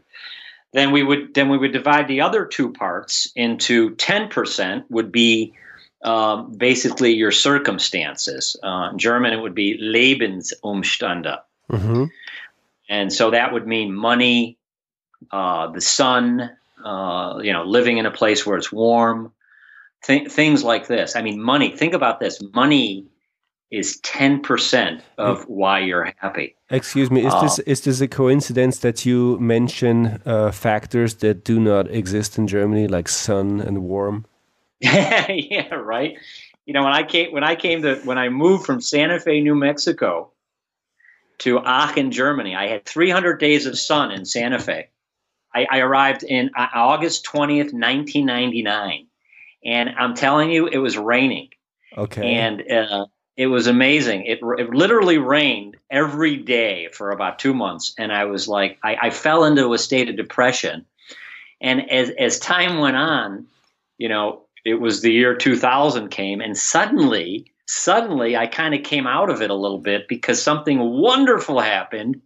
then 0.74 0.92
we 0.92 1.04
would 1.04 1.34
then 1.34 1.50
we 1.50 1.58
would 1.58 1.74
divide 1.74 2.08
the 2.08 2.22
other 2.22 2.46
two 2.46 2.72
parts 2.72 3.32
into 3.36 3.96
ten 3.96 4.30
percent 4.30 4.86
would 4.90 5.12
be 5.12 5.54
um, 6.04 6.54
basically 6.54 7.14
your 7.14 7.32
circumstances. 7.32 8.56
Uh, 8.64 8.90
in 8.92 8.98
German, 8.98 9.34
it 9.34 9.42
would 9.42 9.56
be 9.56 9.78
Lebensumstände. 9.78 11.40
Mm-hmm. 11.72 12.06
And 12.88 13.14
so 13.14 13.32
that 13.32 13.54
would 13.54 13.68
mean 13.68 13.94
money, 13.94 14.58
uh, 15.32 15.68
the 15.68 15.82
sun, 15.82 16.50
uh, 16.84 17.40
you 17.44 17.54
know, 17.54 17.64
living 17.64 17.98
in 17.98 18.06
a 18.06 18.12
place 18.12 18.46
where 18.46 18.58
it's 18.58 18.72
warm, 18.72 19.32
th- 20.04 20.32
things 20.32 20.64
like 20.64 20.88
this. 20.88 21.16
I 21.16 21.22
mean, 21.22 21.40
money, 21.42 21.76
think 21.76 21.94
about 21.94 22.20
this 22.20 22.42
money 22.54 23.06
is 23.72 24.00
10% 24.02 25.02
of 25.18 25.48
why 25.48 25.80
you're 25.80 26.12
happy. 26.18 26.56
Excuse 26.72 27.12
me, 27.12 27.26
is 27.26 27.34
this 27.42 27.60
uh, 27.60 27.64
is 27.66 27.82
this 27.82 28.02
a 28.02 28.08
coincidence 28.08 28.80
that 28.80 29.06
you 29.06 29.38
mention 29.40 30.22
uh, 30.26 30.52
factors 30.52 31.16
that 31.16 31.44
do 31.44 31.60
not 31.60 31.90
exist 31.90 32.38
in 32.38 32.48
Germany 32.48 32.88
like 32.88 33.08
sun 33.08 33.60
and 33.62 33.84
warm? 33.84 34.26
yeah, 34.80 35.74
right. 35.76 36.18
You 36.66 36.74
know, 36.74 36.84
when 36.84 36.94
I 36.94 37.04
came 37.04 37.32
when 37.32 37.44
I 37.44 37.56
came 37.56 37.82
to 37.84 37.96
when 38.06 38.18
I 38.18 38.30
moved 38.30 38.66
from 38.66 38.82
Santa 38.82 39.20
Fe, 39.20 39.42
New 39.42 39.56
Mexico 39.56 40.32
to 41.40 41.60
Aachen, 41.60 42.12
Germany, 42.12 42.56
I 42.56 42.68
had 42.68 42.86
300 42.86 43.40
days 43.40 43.66
of 43.66 43.78
sun 43.78 44.12
in 44.12 44.26
Santa 44.26 44.60
Fe. 44.60 44.90
I, 45.54 45.66
I 45.70 45.80
arrived 45.80 46.24
in 46.24 46.52
uh, 46.56 46.68
August 46.74 47.26
20th, 47.26 47.74
1999, 47.74 49.08
and 49.66 49.90
I'm 49.98 50.14
telling 50.14 50.52
you, 50.52 50.68
it 50.68 50.78
was 50.78 50.98
raining. 50.98 51.50
Okay. 51.98 52.36
And 52.36 52.62
uh, 52.72 53.06
it 53.40 53.48
was 53.48 53.68
amazing. 53.68 54.26
It, 54.26 54.40
it 54.58 54.70
literally 54.72 55.18
rained 55.18 55.78
every 55.90 56.36
day 56.36 56.90
for 56.92 57.12
about 57.12 57.40
two 57.40 57.54
months, 57.54 57.94
and 57.98 58.12
I 58.12 58.26
was 58.26 58.50
like, 58.50 58.78
I, 58.84 58.98
I 59.04 59.10
fell 59.12 59.46
into 59.46 59.72
a 59.72 59.78
state 59.78 60.10
of 60.10 60.18
depression. 60.18 60.86
And 61.62 61.90
as 61.90 62.10
as 62.20 62.38
time 62.38 62.80
went 62.80 62.98
on, 62.98 63.48
you 63.98 64.10
know, 64.10 64.42
it 64.66 64.82
was 64.82 65.02
the 65.02 65.14
year 65.14 65.36
2000 65.36 66.10
came, 66.10 66.42
and 66.42 66.58
suddenly, 66.58 67.50
suddenly, 67.66 68.36
I 68.36 68.46
kind 68.46 68.76
of 68.76 68.84
came 68.84 69.08
out 69.08 69.30
of 69.30 69.42
it 69.42 69.52
a 69.52 69.56
little 69.56 69.80
bit 69.80 70.10
because 70.10 70.42
something 70.42 70.78
wonderful 70.78 71.62
happened. 71.62 72.22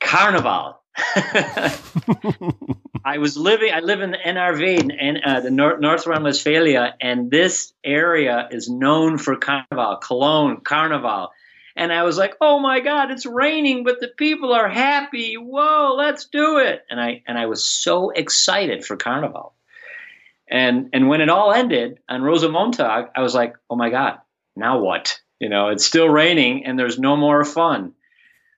Carnival. 0.00 0.80
I 3.04 3.18
was 3.18 3.36
living. 3.36 3.72
I 3.72 3.80
live 3.80 4.00
in 4.00 4.12
the 4.12 4.18
NRW, 4.18 4.90
in 4.98 5.18
uh, 5.24 5.40
the 5.40 5.50
North, 5.50 5.80
North 5.80 6.06
Rhine-Westphalia, 6.06 6.94
and 7.00 7.30
this 7.30 7.72
area 7.82 8.48
is 8.50 8.68
known 8.68 9.18
for 9.18 9.36
Carnival, 9.36 9.96
Cologne, 9.96 10.60
Carnival. 10.60 11.30
And 11.74 11.92
I 11.92 12.04
was 12.04 12.16
like, 12.16 12.34
"Oh 12.40 12.60
my 12.60 12.80
God, 12.80 13.10
it's 13.10 13.26
raining, 13.26 13.84
but 13.84 14.00
the 14.00 14.08
people 14.08 14.52
are 14.52 14.68
happy. 14.68 15.34
Whoa, 15.34 15.94
let's 15.96 16.26
do 16.26 16.58
it!" 16.58 16.84
And 16.90 17.00
I 17.00 17.22
and 17.26 17.38
I 17.38 17.46
was 17.46 17.64
so 17.64 18.10
excited 18.10 18.84
for 18.84 18.96
Carnival. 18.96 19.54
And 20.48 20.90
and 20.92 21.08
when 21.08 21.20
it 21.20 21.28
all 21.28 21.52
ended 21.52 21.98
on 22.08 22.22
Rosa 22.22 22.48
Montag, 22.48 23.06
I 23.16 23.22
was 23.22 23.34
like, 23.34 23.56
"Oh 23.70 23.76
my 23.76 23.90
God, 23.90 24.18
now 24.54 24.80
what?" 24.80 25.18
You 25.40 25.48
know, 25.48 25.70
it's 25.70 25.84
still 25.84 26.08
raining, 26.08 26.66
and 26.66 26.78
there's 26.78 26.98
no 26.98 27.16
more 27.16 27.44
fun. 27.44 27.94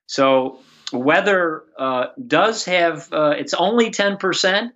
So 0.07 0.59
weather 0.99 1.65
uh, 1.79 2.07
does 2.27 2.65
have 2.65 3.13
uh, 3.13 3.35
it's 3.37 3.55
only 3.55 3.91
10% 3.91 4.71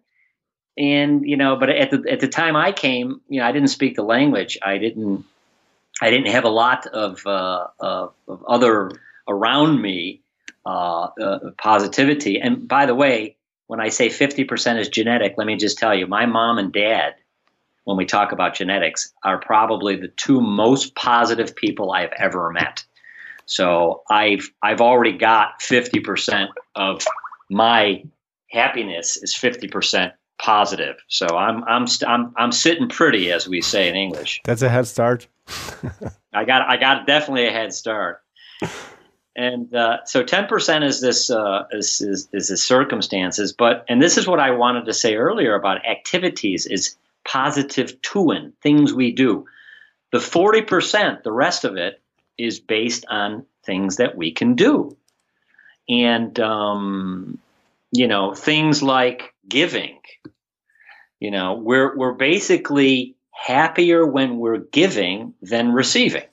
and 0.79 1.29
you 1.29 1.37
know 1.37 1.57
but 1.57 1.71
at 1.71 1.91
the 1.91 2.05
at 2.11 2.21
the 2.21 2.29
time 2.29 2.55
i 2.55 2.71
came 2.71 3.21
you 3.29 3.41
know 3.41 3.47
i 3.47 3.53
didn't 3.53 3.69
speak 3.69 3.97
the 3.97 4.03
language. 4.03 4.59
I 4.63 4.79
didn't 4.79 5.25
i 6.01 6.11
didn't 6.11 6.29
have 6.29 6.45
a 6.45 6.51
lot 6.51 6.87
of, 6.87 7.27
uh, 7.27 7.67
of, 7.81 8.15
of 8.29 8.45
other 8.47 8.93
around 9.27 9.83
me 9.83 10.23
uh, 10.65 11.09
uh, 11.21 11.51
positivity. 11.59 12.41
And 12.41 12.69
by 12.69 12.87
the 12.87 12.95
way 12.95 13.37
when 13.67 13.81
i 13.81 13.89
say 13.89 14.09
50% 14.09 14.79
is 14.79 14.89
genetic 14.89 15.35
let 15.37 15.47
me 15.47 15.57
just 15.57 15.79
tell 15.79 15.95
you 15.95 16.07
my 16.07 16.27
mom 16.27 16.59
and 16.59 16.73
dad 16.73 17.15
when 17.85 17.97
we 17.97 18.05
talk 18.05 18.33
about 18.33 18.55
genetics 18.55 19.13
are 19.25 19.39
probably 19.39 19.97
the 19.97 20.09
two 20.09 20.41
most 20.41 20.95
positive 20.95 21.57
people 21.57 21.93
i've 21.93 22.13
ever 22.19 22.51
met 22.51 22.85
so 23.49 24.03
I've 24.11 24.51
I've 24.63 24.83
already 24.83 25.17
got 25.17 25.63
fifty 25.63 26.01
percent 26.01 26.51
of 26.77 27.03
my 27.49 28.05
happiness 28.51 29.17
is 29.17 29.35
fifty 29.35 29.69
percent 29.69 30.13
positive. 30.39 30.97
So 31.09 31.27
I'm 31.29 31.65
I'm 31.65 31.87
st- 31.87 32.11
I'm 32.11 32.35
I'm 32.37 32.53
sitting 32.53 32.91
pretty, 32.91 33.33
as 33.33 33.49
we 33.49 33.63
say 33.63 33.89
in 33.89 33.97
English. 33.97 34.43
That's 34.45 34.61
a 34.61 34.69
head 34.69 34.87
start. 34.87 35.27
I 36.35 36.45
got 36.45 36.69
I 36.69 36.77
got 36.77 37.07
definitely 37.07 37.47
a 37.47 37.51
head 37.51 37.73
start. 37.73 38.23
And 39.35 39.75
uh, 39.75 40.05
so 40.05 40.23
ten 40.23 40.47
percent 40.47 40.85
is 40.85 41.01
this 41.01 41.31
uh, 41.31 41.65
is, 41.73 42.03
is 42.03 42.29
is 42.35 42.49
the 42.49 42.57
circumstances, 42.59 43.55
but 43.55 43.87
and 43.89 44.03
this 44.03 44.19
is 44.19 44.27
what 44.27 44.41
I 44.41 44.51
wanted 44.51 44.85
to 44.85 44.93
say 44.93 45.17
earlier 45.17 45.55
about 45.55 45.87
activities 45.87 46.67
is 46.67 46.97
positive 47.25 48.03
tun 48.03 48.53
things 48.63 48.93
we 48.93 49.11
do. 49.11 49.47
The 50.13 50.21
forty 50.21 50.61
percent, 50.61 51.25
the 51.25 51.33
rest 51.33 51.65
of 51.65 51.79
it 51.79 52.03
is 52.39 52.61
based 52.61 53.05
on 53.11 53.45
things 53.65 53.97
that 53.97 54.17
we 54.17 54.33
can 54.33 54.55
do. 54.55 54.97
And, 55.89 56.39
um, 56.41 57.39
you 57.91 58.07
know, 58.07 58.35
things 58.35 58.83
like 58.83 59.35
giving. 59.49 60.01
You 61.21 61.31
know, 61.31 61.55
we're, 61.55 61.97
we're 61.97 62.13
basically 62.13 63.17
happier 63.33 64.07
when 64.07 64.39
we're 64.39 64.59
giving 64.59 65.35
than 65.43 65.73
receiving. 65.73 66.29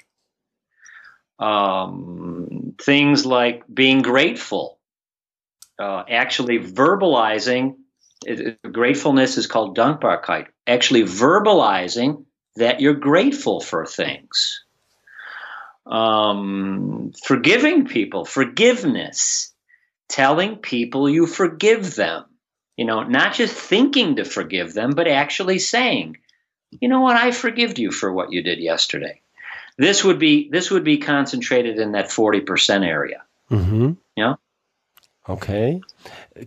Um, 1.40 2.76
things 2.82 3.26
like 3.26 3.64
being 3.74 4.02
grateful, 4.02 4.80
uh, 5.80 6.04
actually 6.10 6.60
verbalizing. 6.60 7.76
It, 8.26 8.60
gratefulness 8.72 9.38
is 9.38 9.48
called 9.48 9.78
Dankbarkeit. 9.78 10.48
Actually 10.68 11.04
verbalizing 11.04 12.26
that 12.56 12.80
you're 12.80 12.94
grateful 12.94 13.60
for 13.60 13.86
things 13.86 14.65
um, 15.86 17.12
forgiving 17.24 17.86
people, 17.86 18.26
forgiveness, 18.26 19.54
telling 20.10 20.58
people 20.58 21.10
you 21.10 21.28
forgive 21.28 21.96
them. 21.96 22.26
You 22.78 22.86
know, 22.86 23.04
not 23.04 23.34
just 23.34 23.56
thinking 23.56 24.18
to 24.18 24.26
forgive 24.26 24.74
them, 24.74 24.92
but 24.92 25.08
actually 25.08 25.60
saying, 25.60 26.18
you 26.82 26.90
know 26.90 27.00
what, 27.00 27.16
I 27.16 27.32
forgive 27.32 27.80
you 27.80 27.92
for 27.92 28.12
what 28.12 28.34
you 28.34 28.44
did 28.44 28.60
yesterday. 28.60 29.22
This 29.78 30.04
would 30.04 30.20
be 30.20 30.50
this 30.50 30.72
would 30.72 30.84
be 30.84 30.98
concentrated 30.98 31.80
in 31.80 31.94
that 31.94 32.12
forty 32.12 32.42
percent 32.42 32.84
area. 32.84 33.24
Mm-hmm. 33.50 33.94
Yeah. 34.16 34.36
Okay. 35.28 35.82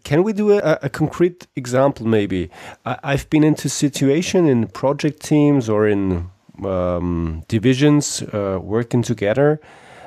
Can 0.05 0.23
we 0.23 0.33
do 0.33 0.53
a, 0.53 0.79
a 0.83 0.89
concrete 0.89 1.47
example? 1.57 2.07
Maybe 2.07 2.51
I, 2.85 3.13
have 3.13 3.29
been 3.29 3.43
into 3.43 3.69
situation 3.69 4.47
in 4.47 4.69
project 4.69 5.23
teams 5.23 5.69
or 5.69 5.89
in 5.89 6.31
um, 6.65 7.45
divisions 7.49 8.23
uh, 8.23 8.59
working 8.61 9.03
together. 9.03 9.61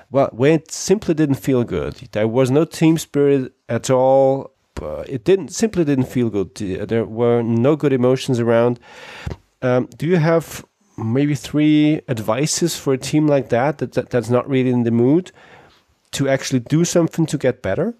Well, 0.09 0.29
when 0.33 0.53
it 0.53 0.71
simply 0.71 1.13
didn't 1.13 1.35
feel 1.35 1.63
good, 1.63 1.95
there 2.11 2.27
was 2.27 2.51
no 2.51 2.65
team 2.65 2.97
spirit 2.97 3.53
at 3.69 3.89
all. 3.89 4.51
it 5.07 5.23
didn't 5.23 5.49
simply 5.49 5.85
didn't 5.85 6.07
feel 6.07 6.29
good. 6.29 6.55
There 6.55 7.05
were 7.05 7.41
no 7.41 7.75
good 7.75 7.93
emotions 7.93 8.39
around. 8.39 8.79
Um, 9.61 9.87
do 9.97 10.07
you 10.07 10.17
have 10.17 10.65
maybe 10.97 11.35
three 11.35 12.01
advices 12.07 12.75
for 12.75 12.93
a 12.93 12.97
team 12.97 13.27
like 13.27 13.49
that, 13.49 13.77
that, 13.77 13.93
that 13.93 14.09
that's 14.09 14.29
not 14.29 14.49
really 14.49 14.71
in 14.71 14.83
the 14.83 14.91
mood 14.91 15.31
to 16.11 16.27
actually 16.27 16.59
do 16.59 16.83
something 16.83 17.25
to 17.27 17.37
get 17.37 17.61
better? 17.61 17.95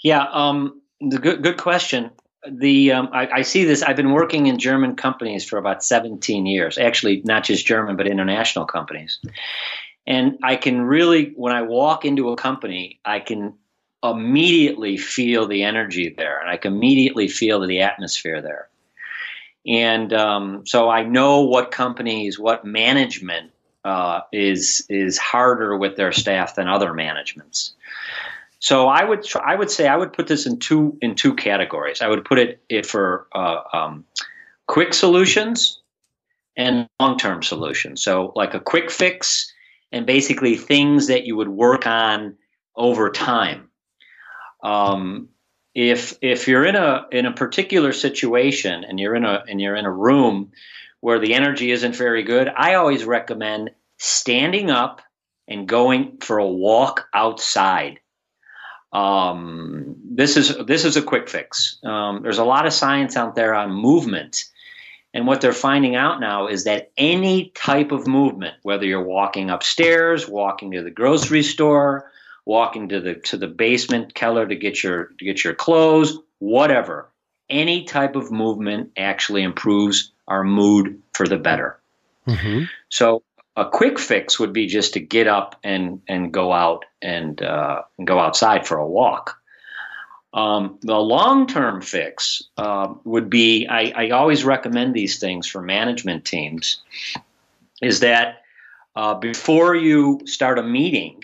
Yeah, 0.00 0.26
um, 0.32 0.80
the 1.00 1.18
good 1.18 1.42
good 1.42 1.56
question 1.56 2.10
the 2.50 2.92
um, 2.92 3.08
I, 3.12 3.28
I, 3.28 3.42
see 3.42 3.64
this. 3.64 3.82
I've 3.82 3.96
been 3.96 4.12
working 4.12 4.46
in 4.46 4.58
German 4.58 4.96
companies 4.96 5.44
for 5.44 5.58
about 5.58 5.82
17 5.82 6.46
years. 6.46 6.78
Actually, 6.78 7.22
not 7.24 7.44
just 7.44 7.66
German, 7.66 7.96
but 7.96 8.06
international 8.06 8.66
companies. 8.66 9.18
And 10.06 10.38
I 10.42 10.56
can 10.56 10.82
really, 10.82 11.32
when 11.36 11.54
I 11.54 11.62
walk 11.62 12.04
into 12.04 12.30
a 12.30 12.36
company, 12.36 13.00
I 13.04 13.20
can 13.20 13.54
immediately 14.02 14.98
feel 14.98 15.46
the 15.46 15.62
energy 15.62 16.14
there, 16.16 16.38
and 16.40 16.50
I 16.50 16.58
can 16.58 16.74
immediately 16.74 17.28
feel 17.28 17.66
the 17.66 17.80
atmosphere 17.80 18.42
there. 18.42 18.68
And 19.66 20.12
um, 20.12 20.66
so 20.66 20.90
I 20.90 21.02
know 21.04 21.40
what 21.40 21.70
companies, 21.70 22.38
what 22.38 22.66
management 22.66 23.50
uh, 23.84 24.20
is 24.32 24.84
is 24.88 25.18
harder 25.18 25.76
with 25.76 25.96
their 25.96 26.12
staff 26.12 26.54
than 26.56 26.68
other 26.68 26.92
managements. 26.92 27.74
So 28.64 28.88
I 28.88 29.04
would 29.04 29.26
I 29.44 29.56
would 29.56 29.70
say 29.70 29.88
I 29.88 29.96
would 29.98 30.14
put 30.14 30.26
this 30.26 30.46
in 30.46 30.58
two 30.58 30.96
in 31.02 31.16
two 31.16 31.34
categories. 31.34 32.00
I 32.00 32.08
would 32.08 32.24
put 32.24 32.38
it 32.38 32.86
for 32.86 33.26
uh, 33.34 33.60
um, 33.74 34.06
quick 34.68 34.94
solutions 34.94 35.82
and 36.56 36.88
long 36.98 37.18
term 37.18 37.42
solutions. 37.42 38.02
So 38.02 38.32
like 38.34 38.54
a 38.54 38.60
quick 38.60 38.90
fix 38.90 39.52
and 39.92 40.06
basically 40.06 40.56
things 40.56 41.08
that 41.08 41.26
you 41.26 41.36
would 41.36 41.50
work 41.50 41.86
on 41.86 42.36
over 42.74 43.10
time. 43.10 43.68
Um, 44.62 45.28
if 45.74 46.16
if 46.22 46.48
you're 46.48 46.64
in 46.64 46.74
a 46.74 47.04
in 47.12 47.26
a 47.26 47.34
particular 47.34 47.92
situation 47.92 48.82
and 48.82 48.98
you're 48.98 49.14
in 49.14 49.26
a 49.26 49.44
and 49.46 49.60
you're 49.60 49.76
in 49.76 49.84
a 49.84 49.92
room 49.92 50.52
where 51.00 51.18
the 51.18 51.34
energy 51.34 51.70
isn't 51.70 51.96
very 51.96 52.22
good, 52.22 52.48
I 52.56 52.76
always 52.76 53.04
recommend 53.04 53.72
standing 53.98 54.70
up 54.70 55.02
and 55.46 55.68
going 55.68 56.16
for 56.22 56.38
a 56.38 56.48
walk 56.48 57.06
outside. 57.12 58.00
Um, 58.94 59.96
this 60.08 60.36
is 60.36 60.56
this 60.66 60.84
is 60.84 60.96
a 60.96 61.02
quick 61.02 61.28
fix. 61.28 61.78
Um, 61.82 62.22
there's 62.22 62.38
a 62.38 62.44
lot 62.44 62.66
of 62.66 62.72
science 62.72 63.16
out 63.16 63.34
there 63.34 63.52
on 63.52 63.72
movement, 63.72 64.44
and 65.12 65.26
what 65.26 65.40
they're 65.40 65.52
finding 65.52 65.96
out 65.96 66.20
now 66.20 66.46
is 66.46 66.64
that 66.64 66.92
any 66.96 67.50
type 67.50 67.90
of 67.90 68.06
movement, 68.06 68.54
whether 68.62 68.86
you're 68.86 69.02
walking 69.02 69.50
upstairs, 69.50 70.28
walking 70.28 70.70
to 70.72 70.82
the 70.82 70.92
grocery 70.92 71.42
store, 71.42 72.10
walking 72.44 72.88
to 72.90 73.00
the 73.00 73.16
to 73.16 73.36
the 73.36 73.48
basement 73.48 74.14
keller 74.14 74.46
to 74.46 74.54
get 74.54 74.82
your 74.82 75.06
to 75.18 75.24
get 75.24 75.42
your 75.42 75.54
clothes, 75.54 76.16
whatever, 76.38 77.08
any 77.50 77.82
type 77.84 78.14
of 78.14 78.30
movement 78.30 78.92
actually 78.96 79.42
improves 79.42 80.12
our 80.28 80.44
mood 80.44 81.02
for 81.14 81.26
the 81.26 81.36
better. 81.36 81.80
Mm-hmm. 82.28 82.64
So 82.88 83.24
a 83.56 83.68
quick 83.68 83.98
fix 83.98 84.38
would 84.38 84.52
be 84.52 84.66
just 84.66 84.94
to 84.94 85.00
get 85.00 85.28
up 85.28 85.58
and 85.62 86.02
and 86.08 86.32
go 86.32 86.52
out 86.52 86.84
and, 87.00 87.40
uh, 87.42 87.82
go 88.04 88.18
outside 88.18 88.66
for 88.66 88.78
a 88.78 88.86
walk. 88.86 89.40
Um, 90.32 90.78
the 90.82 90.96
long 90.96 91.46
term 91.46 91.80
fix 91.80 92.42
uh, 92.56 92.94
would 93.04 93.30
be 93.30 93.68
I, 93.68 93.92
I, 93.94 94.10
always 94.10 94.42
recommend 94.44 94.92
these 94.92 95.20
things 95.20 95.46
for 95.46 95.62
management 95.62 96.24
teams 96.24 96.82
is 97.80 98.00
that 98.00 98.42
uh, 98.96 99.14
before 99.14 99.76
you 99.76 100.22
start 100.26 100.58
a 100.58 100.62
meeting, 100.64 101.22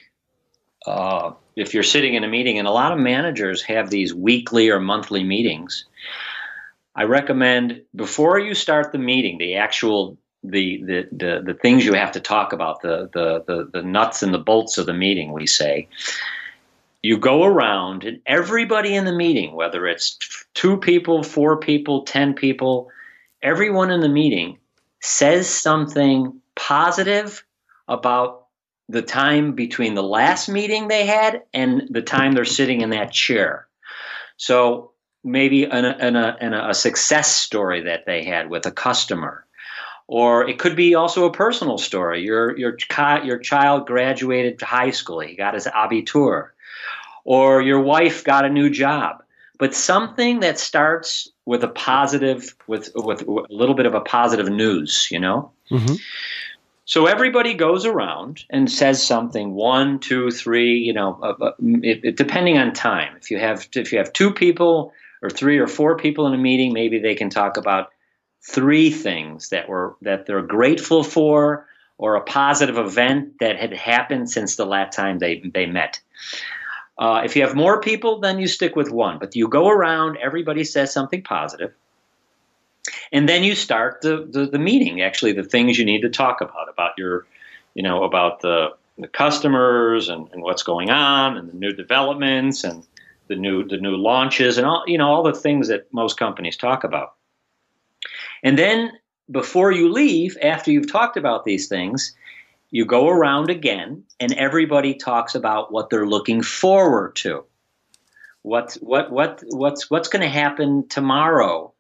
uh, 0.87 1.33
if 1.57 1.75
you're 1.75 1.83
sitting 1.83 2.15
in 2.15 2.23
a 2.23 2.29
meeting, 2.29 2.59
and 2.59 2.69
a 2.69 2.71
lot 2.71 2.93
of 2.93 3.01
managers 3.01 3.63
have 3.63 3.91
these 3.91 4.15
weekly 4.15 4.71
or 4.71 4.79
monthly 4.79 5.25
meetings, 5.25 5.87
I 6.95 7.05
recommend 7.05 7.83
before 7.95 8.39
you 8.39 8.55
start 8.55 8.93
the 8.93 8.99
meeting, 8.99 9.39
the 9.39 9.57
actual 9.57 10.19
the 10.43 10.83
the 10.85 11.09
the, 11.13 11.43
the 11.45 11.55
things 11.55 11.85
you 11.85 11.95
have 11.95 12.13
to 12.13 12.21
talk 12.21 12.53
about, 12.53 12.83
the, 12.83 13.11
the 13.13 13.45
the 13.47 13.71
the 13.73 13.83
nuts 13.83 14.23
and 14.23 14.33
the 14.33 14.39
bolts 14.39 14.79
of 14.79 14.87
the 14.87 14.95
meeting, 14.95 15.33
we 15.33 15.47
say. 15.47 15.89
You 17.03 17.17
go 17.17 17.45
around, 17.45 18.05
and 18.05 18.21
everybody 18.27 18.95
in 18.95 19.07
the 19.07 19.13
meeting, 19.13 19.55
whether 19.55 19.87
it's 19.87 20.19
two 20.53 20.77
people, 20.77 21.23
four 21.23 21.59
people, 21.59 22.03
ten 22.03 22.35
people, 22.35 22.91
everyone 23.43 23.91
in 23.91 24.01
the 24.01 24.09
meeting 24.09 24.59
says 25.01 25.49
something 25.49 26.41
positive 26.55 27.43
about 27.89 28.47
the 28.91 29.03
time 29.03 29.55
between 29.55 29.95
the 29.95 30.03
last 30.03 30.49
meeting 30.49 30.89
they 30.89 31.07
had 31.07 31.43
and 31.55 31.83
the 31.91 32.03
time 32.03 32.33
they're 32.33 32.45
sitting 32.45 32.83
in 32.83 32.91
that 32.91 33.13
chair. 33.13 33.67
So 34.37 34.93
maybe 35.23 35.65
an, 35.65 35.85
an, 35.85 36.17
a, 36.17 36.37
an, 36.41 36.55
a 36.55 36.75
success 36.75 37.35
story 37.35 37.83
that 37.83 38.05
they 38.05 38.25
had 38.25 38.51
with 38.51 38.67
a 38.67 38.73
customer. 38.73 39.47
Or 40.13 40.49
it 40.49 40.59
could 40.59 40.75
be 40.75 40.97
also 40.97 41.25
a 41.25 41.33
personal 41.33 41.79
story. 41.79 42.23
Your, 42.23 42.59
your, 42.59 42.77
your 43.23 43.39
child 43.39 43.87
graduated 43.87 44.61
high 44.61 44.91
school, 44.91 45.21
he 45.21 45.37
got 45.37 45.55
his 45.55 45.67
abitur. 45.67 46.49
Or 47.25 47.63
your 47.63 47.79
wife 47.79 48.25
got 48.25 48.45
a 48.45 48.49
new 48.49 48.71
job. 48.71 49.23
But 49.57 49.73
something 49.73 50.41
that 50.41 50.59
starts 50.59 51.31
with 51.47 51.63
a 51.63 51.69
positive, 51.69 52.57
with, 52.67 52.91
with 52.97 53.23
a 53.23 53.47
little 53.51 53.77
bit 53.77 53.87
of 53.87 53.95
a 53.95 54.01
positive 54.01 54.49
news, 54.49 55.07
you 55.13 55.21
know? 55.21 55.53
Mm-hmm. 55.71 55.95
So 56.87 57.07
everybody 57.07 57.55
goes 57.55 57.87
around 57.87 58.45
and 58.51 58.69
says 58.69 59.01
something 59.01 59.53
one, 59.53 60.01
two, 60.01 60.33
three. 60.33 60.75
You 60.79 60.93
know, 60.93 61.21
uh, 61.23 61.45
uh, 61.45 61.53
it, 61.61 62.05
it, 62.05 62.17
depending 62.17 62.59
on 62.59 62.73
time. 62.73 63.15
If 63.17 63.31
you 63.31 63.39
have 63.39 63.69
if 63.77 63.93
you 63.93 63.99
have 63.99 64.13
two 64.13 64.33
people 64.33 64.93
or 65.23 65.31
three 65.31 65.59
or 65.59 65.69
four 65.69 65.97
people 65.97 66.27
in 66.27 66.35
a 66.35 66.39
meeting, 66.39 66.73
maybe 66.73 66.99
they 66.99 67.15
can 67.15 67.31
talk 67.31 67.57
about 67.57 67.91
three 68.43 68.91
things 68.91 69.51
that 69.51 69.69
were 69.69 69.97
that 70.03 70.27
they're 70.27 70.43
grateful 70.43 71.03
for 71.03 71.67
or 71.99 72.17
a 72.17 72.23
positive 72.23 72.79
event 72.79 73.39
that 73.41 73.59
had 73.59 73.73
happened 73.73 74.31
since 74.31 74.57
the 74.57 74.65
last 74.65 74.95
time 74.95 75.19
they 75.19 75.41
they 75.55 75.67
met. 75.67 76.01
Uh, 76.99 77.23
if 77.25 77.35
you 77.35 77.43
have 77.43 77.55
more 77.55 77.81
people, 77.81 78.19
then 78.21 78.39
you 78.39 78.47
stick 78.47 78.77
with 78.77 78.91
one. 78.91 79.19
But 79.19 79.35
you 79.35 79.49
go 79.49 79.69
around, 79.69 80.19
everybody 80.19 80.65
says 80.65 80.93
something 80.93 81.23
positive 81.23 81.73
and 83.13 83.29
then 83.29 83.43
you 83.43 83.55
start 83.55 84.01
the, 84.03 84.27
the, 84.31 84.47
the 84.47 84.59
meeting 84.59 85.03
actually 85.03 85.33
the 85.33 85.45
things 85.45 85.79
you 85.79 85.85
need 85.85 86.03
to 86.03 86.09
talk 86.09 86.41
about 86.41 86.69
about 86.69 86.93
your 86.97 87.27
you 87.75 87.83
know 87.83 88.05
about 88.05 88.41
the 88.41 88.69
the 88.99 89.09
customers 89.09 90.09
and, 90.09 90.29
and 90.33 90.43
what's 90.43 90.63
going 90.63 90.91
on 90.91 91.37
and 91.37 91.49
the 91.49 91.57
new 91.57 91.73
developments 91.73 92.65
and 92.65 92.87
the 93.29 93.37
new 93.37 93.67
the 93.67 93.79
new 93.79 93.97
launches 93.97 94.59
and 94.59 94.67
all 94.67 94.85
you 94.87 94.99
know 94.99 95.09
all 95.09 95.23
the 95.23 95.33
things 95.33 95.69
that 95.69 95.93
most 95.93 96.19
companies 96.19 96.57
talk 96.57 96.85
about 96.85 97.15
and 98.43 98.59
then 98.59 98.93
before 99.31 99.71
you 99.71 99.93
leave 99.93 100.37
after 100.43 100.71
you've 100.71 100.91
talked 100.91 101.17
about 101.17 101.45
these 101.45 101.69
things 101.69 102.15
you 102.71 102.85
go 102.85 103.09
around 103.09 103.51
again 103.51 104.05
and 104.21 104.33
everybody 104.35 104.95
talks 104.95 105.35
about 105.35 105.73
what 105.73 105.91
they're 105.91 106.07
looking 106.07 106.43
forward 106.43 107.17
to. 107.17 107.45
What 108.43 108.75
what 108.81 109.11
what 109.11 109.43
what's 109.49 109.91
what's 109.91 110.09
going 110.09 110.23
to 110.23 110.29
happen 110.29 110.89
tomorrow 110.89 111.75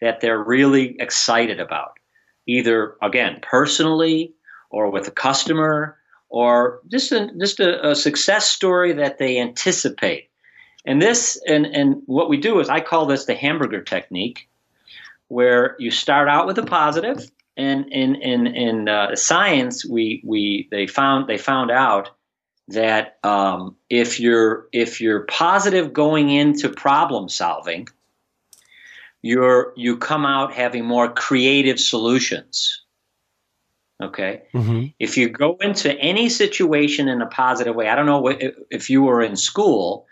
that 0.00 0.20
they're 0.20 0.42
really 0.42 0.96
excited 0.98 1.60
about, 1.60 1.98
either 2.46 2.96
again 3.02 3.40
personally 3.42 4.32
or 4.70 4.90
with 4.90 5.08
a 5.08 5.10
customer 5.10 5.98
or 6.28 6.80
just 6.88 7.12
a, 7.12 7.30
just 7.38 7.60
a, 7.60 7.90
a 7.90 7.94
success 7.94 8.48
story 8.48 8.94
that 8.94 9.18
they 9.18 9.38
anticipate. 9.38 10.30
And 10.86 11.02
this 11.02 11.40
and 11.46 11.66
and 11.66 12.02
what 12.06 12.30
we 12.30 12.38
do 12.38 12.60
is 12.60 12.70
I 12.70 12.80
call 12.80 13.04
this 13.04 13.26
the 13.26 13.34
hamburger 13.34 13.82
technique, 13.82 14.48
where 15.28 15.76
you 15.78 15.90
start 15.90 16.28
out 16.28 16.46
with 16.46 16.58
a 16.58 16.64
positive, 16.64 17.30
and 17.56 17.86
in 17.92 18.16
in 18.16 18.46
in 18.46 18.88
uh, 18.88 19.16
science 19.16 19.84
we 19.84 20.22
we 20.24 20.68
they 20.70 20.86
found 20.86 21.28
they 21.28 21.38
found 21.38 21.70
out 21.70 22.10
that 22.68 23.18
um, 23.22 23.76
if 23.88 24.18
you're 24.20 24.68
if 24.72 25.00
you're 25.00 25.24
positive 25.24 25.92
going 25.92 26.30
into 26.30 26.68
problem 26.68 27.28
solving, 27.28 27.88
you're 29.26 29.72
you 29.76 29.96
come 29.96 30.24
out 30.24 30.52
having 30.52 30.84
more 30.84 31.12
creative 31.12 31.80
solutions 31.80 32.82
okay 34.02 34.42
mm-hmm. 34.54 34.86
if 34.98 35.16
you 35.16 35.28
go 35.28 35.56
into 35.60 35.92
any 35.98 36.28
situation 36.28 37.08
in 37.08 37.20
a 37.22 37.26
positive 37.26 37.74
way 37.74 37.88
i 37.88 37.94
don't 37.94 38.06
know 38.06 38.32
if 38.70 38.90
you 38.90 39.02
were 39.02 39.22
in 39.22 39.36
school 39.36 40.06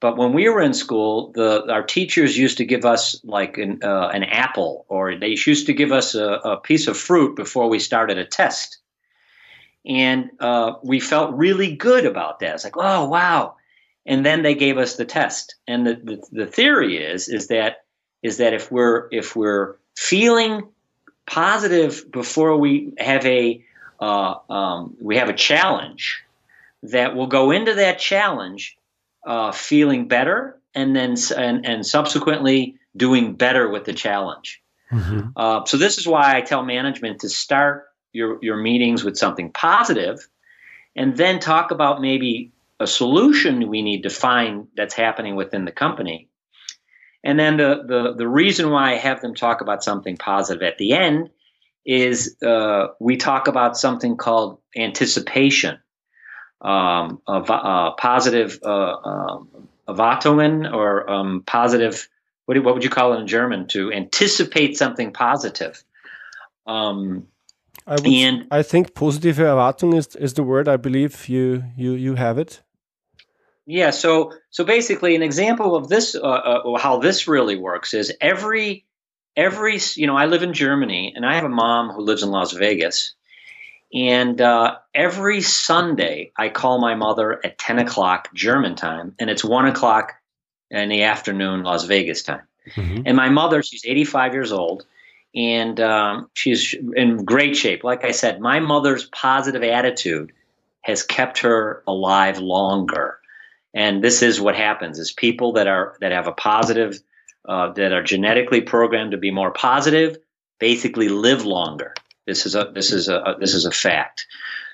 but 0.00 0.16
when 0.16 0.32
we 0.32 0.48
were 0.48 0.62
in 0.62 0.74
school 0.74 1.30
the 1.32 1.70
our 1.70 1.82
teachers 1.82 2.36
used 2.36 2.58
to 2.58 2.64
give 2.64 2.84
us 2.84 3.20
like 3.24 3.58
an, 3.58 3.78
uh, 3.82 4.08
an 4.08 4.24
apple 4.24 4.84
or 4.88 5.14
they 5.16 5.28
used 5.28 5.66
to 5.66 5.72
give 5.72 5.92
us 5.92 6.14
a, 6.14 6.40
a, 6.44 6.56
piece 6.56 6.88
of 6.88 6.96
fruit 6.96 7.36
before 7.36 7.68
we 7.68 7.78
started 7.78 8.18
a 8.18 8.24
test. 8.24 8.78
And 9.86 10.30
uh, 10.40 10.74
we 10.82 11.00
felt 11.00 11.34
really 11.34 11.74
good 11.74 12.04
about 12.04 12.40
that. 12.40 12.54
It's 12.54 12.64
like 12.64 12.76
oh 12.76 13.08
wow. 13.08 13.56
And 14.06 14.26
then 14.26 14.42
they 14.42 14.54
gave 14.54 14.78
us 14.78 14.96
the 14.96 15.04
test. 15.04 15.54
And 15.68 15.86
the, 15.86 15.94
the, 15.94 16.22
the 16.32 16.46
theory 16.46 16.96
is 16.96 17.28
is 17.28 17.48
that 17.48 17.84
is 18.22 18.38
that 18.38 18.52
if 18.52 18.70
we're 18.70 19.08
if 19.10 19.36
we're 19.36 19.76
feeling 19.96 20.68
positive 21.26 22.10
before 22.10 22.56
we 22.56 22.92
have 22.98 23.24
a 23.24 23.62
uh, 24.00 24.34
um, 24.48 24.96
we 25.00 25.16
have 25.16 25.28
a 25.28 25.34
challenge, 25.34 26.22
that 26.82 27.14
we'll 27.14 27.26
go 27.26 27.50
into 27.50 27.74
that 27.74 27.98
challenge 27.98 28.76
uh, 29.26 29.52
feeling 29.52 30.08
better, 30.08 30.58
and 30.74 30.94
then 30.94 31.16
and, 31.36 31.66
and 31.66 31.86
subsequently 31.86 32.76
doing 32.96 33.34
better 33.34 33.68
with 33.68 33.84
the 33.84 33.92
challenge. 33.92 34.62
Mm-hmm. 34.92 35.28
Uh, 35.36 35.64
so 35.64 35.76
this 35.76 35.98
is 35.98 36.06
why 36.06 36.36
I 36.36 36.40
tell 36.40 36.64
management 36.64 37.20
to 37.20 37.28
start 37.28 37.86
your 38.12 38.38
your 38.42 38.56
meetings 38.56 39.04
with 39.04 39.16
something 39.16 39.52
positive, 39.52 40.26
and 40.96 41.16
then 41.16 41.38
talk 41.38 41.70
about 41.70 42.00
maybe 42.00 42.52
a 42.80 42.86
solution 42.86 43.68
we 43.68 43.82
need 43.82 44.02
to 44.02 44.10
find 44.10 44.66
that's 44.76 44.94
happening 44.94 45.36
within 45.36 45.64
the 45.64 45.72
company 45.72 46.30
and 47.22 47.38
then 47.38 47.56
the, 47.56 47.82
the, 47.86 48.14
the 48.16 48.28
reason 48.28 48.70
why 48.70 48.92
I 48.92 48.96
have 48.96 49.20
them 49.20 49.34
talk 49.34 49.60
about 49.60 49.84
something 49.84 50.16
positive 50.16 50.62
at 50.62 50.78
the 50.78 50.92
end 50.92 51.30
is 51.84 52.36
uh, 52.42 52.88
we 52.98 53.16
talk 53.16 53.46
about 53.46 53.76
something 53.76 54.16
called 54.16 54.58
anticipation, 54.76 55.78
um, 56.60 57.20
a, 57.26 57.32
a 57.32 57.94
positive 57.96 58.58
uh, 58.62 58.96
um, 59.04 59.48
or 59.88 61.10
um, 61.10 61.42
positive. 61.46 62.08
What, 62.46 62.54
do, 62.54 62.62
what 62.62 62.74
would 62.74 62.84
you 62.84 62.90
call 62.90 63.14
it 63.14 63.20
in 63.20 63.26
German? 63.26 63.68
To 63.68 63.92
anticipate 63.92 64.76
something 64.76 65.12
positive. 65.12 65.82
Um, 66.66 67.26
I, 67.86 67.94
would, 67.94 68.06
and, 68.06 68.46
I 68.50 68.62
think 68.62 68.94
positive 68.94 69.36
Erwartung 69.36 69.96
is, 69.96 70.14
is 70.16 70.34
the 70.34 70.42
word. 70.42 70.68
I 70.68 70.76
believe 70.76 71.28
you 71.28 71.64
you 71.76 71.92
you 71.92 72.14
have 72.14 72.38
it. 72.38 72.62
Yeah. 73.66 73.90
So 73.90 74.32
so 74.50 74.64
basically, 74.64 75.14
an 75.16 75.22
example 75.22 75.76
of 75.76 75.88
this, 75.88 76.14
uh, 76.14 76.20
uh, 76.20 76.78
how 76.78 76.98
this 76.98 77.28
really 77.28 77.56
works 77.56 77.94
is 77.94 78.12
every 78.20 78.84
every 79.36 79.78
you 79.94 80.06
know 80.06 80.16
I 80.16 80.26
live 80.26 80.42
in 80.42 80.52
Germany 80.52 81.12
and 81.14 81.24
I 81.24 81.34
have 81.34 81.44
a 81.44 81.48
mom 81.48 81.90
who 81.90 82.02
lives 82.02 82.22
in 82.22 82.30
Las 82.30 82.52
Vegas, 82.52 83.14
And 83.92 84.40
uh, 84.40 84.76
every 84.94 85.40
Sunday, 85.40 86.32
I 86.36 86.48
call 86.48 86.80
my 86.80 86.94
mother 86.94 87.44
at 87.44 87.58
10 87.58 87.80
o'clock 87.80 88.28
German 88.34 88.76
time, 88.76 89.14
and 89.18 89.28
it's 89.28 89.44
1 89.44 89.66
o'clock 89.66 90.12
in 90.70 90.88
the 90.88 91.02
afternoon 91.02 91.64
Las 91.64 91.84
Vegas 91.84 92.22
time. 92.22 92.42
Mm-hmm. 92.74 93.02
And 93.06 93.16
my 93.16 93.28
mother, 93.28 93.62
she's 93.62 93.84
85 93.84 94.32
years 94.32 94.52
old, 94.52 94.86
and 95.34 95.80
um, 95.80 96.30
she's 96.34 96.74
in 96.94 97.24
great 97.24 97.56
shape. 97.56 97.82
Like 97.82 98.04
I 98.04 98.12
said, 98.12 98.40
my 98.40 98.60
mother's 98.60 99.04
positive 99.06 99.62
attitude 99.62 100.32
has 100.82 101.02
kept 101.02 101.38
her 101.38 101.82
alive 101.86 102.38
longer. 102.38 103.18
And 103.74 104.02
this 104.02 104.22
is 104.22 104.40
what 104.40 104.56
happens: 104.56 104.98
is 104.98 105.12
people 105.12 105.52
that 105.52 105.68
are 105.68 105.96
that 106.00 106.10
have 106.10 106.26
a 106.26 106.32
positive, 106.32 107.00
uh, 107.48 107.72
that 107.72 107.92
are 107.92 108.02
genetically 108.02 108.60
programmed 108.60 109.12
to 109.12 109.16
be 109.16 109.30
more 109.30 109.52
positive, 109.52 110.16
basically 110.58 111.08
live 111.08 111.44
longer. 111.44 111.94
This 112.30 112.46
is 112.46 112.54
a 112.54 112.70
this 112.72 112.92
is 112.92 113.08
a, 113.08 113.16
a 113.22 113.38
this 113.40 113.54
is 113.54 113.64
a 113.66 113.72
fact. 113.72 114.28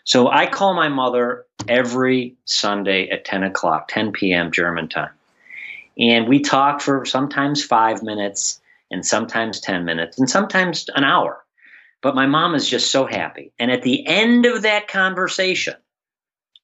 So 0.04 0.28
I 0.30 0.46
call 0.46 0.74
my 0.74 0.90
mother 0.90 1.46
every 1.68 2.36
Sunday 2.44 3.08
at 3.08 3.24
10 3.24 3.44
o'clock, 3.44 3.88
10 3.88 4.12
p.m. 4.12 4.52
German 4.52 4.88
time. 4.88 5.10
And 5.98 6.28
we 6.28 6.40
talk 6.40 6.82
for 6.82 7.06
sometimes 7.06 7.64
five 7.64 8.02
minutes 8.02 8.60
and 8.90 9.04
sometimes 9.06 9.58
10 9.58 9.86
minutes 9.86 10.18
and 10.18 10.28
sometimes 10.28 10.84
an 10.94 11.02
hour. 11.02 11.42
But 12.02 12.14
my 12.14 12.26
mom 12.26 12.54
is 12.54 12.68
just 12.68 12.90
so 12.90 13.06
happy. 13.06 13.52
And 13.58 13.70
at 13.72 13.82
the 13.82 14.06
end 14.06 14.44
of 14.44 14.62
that 14.62 14.86
conversation, 14.86 15.76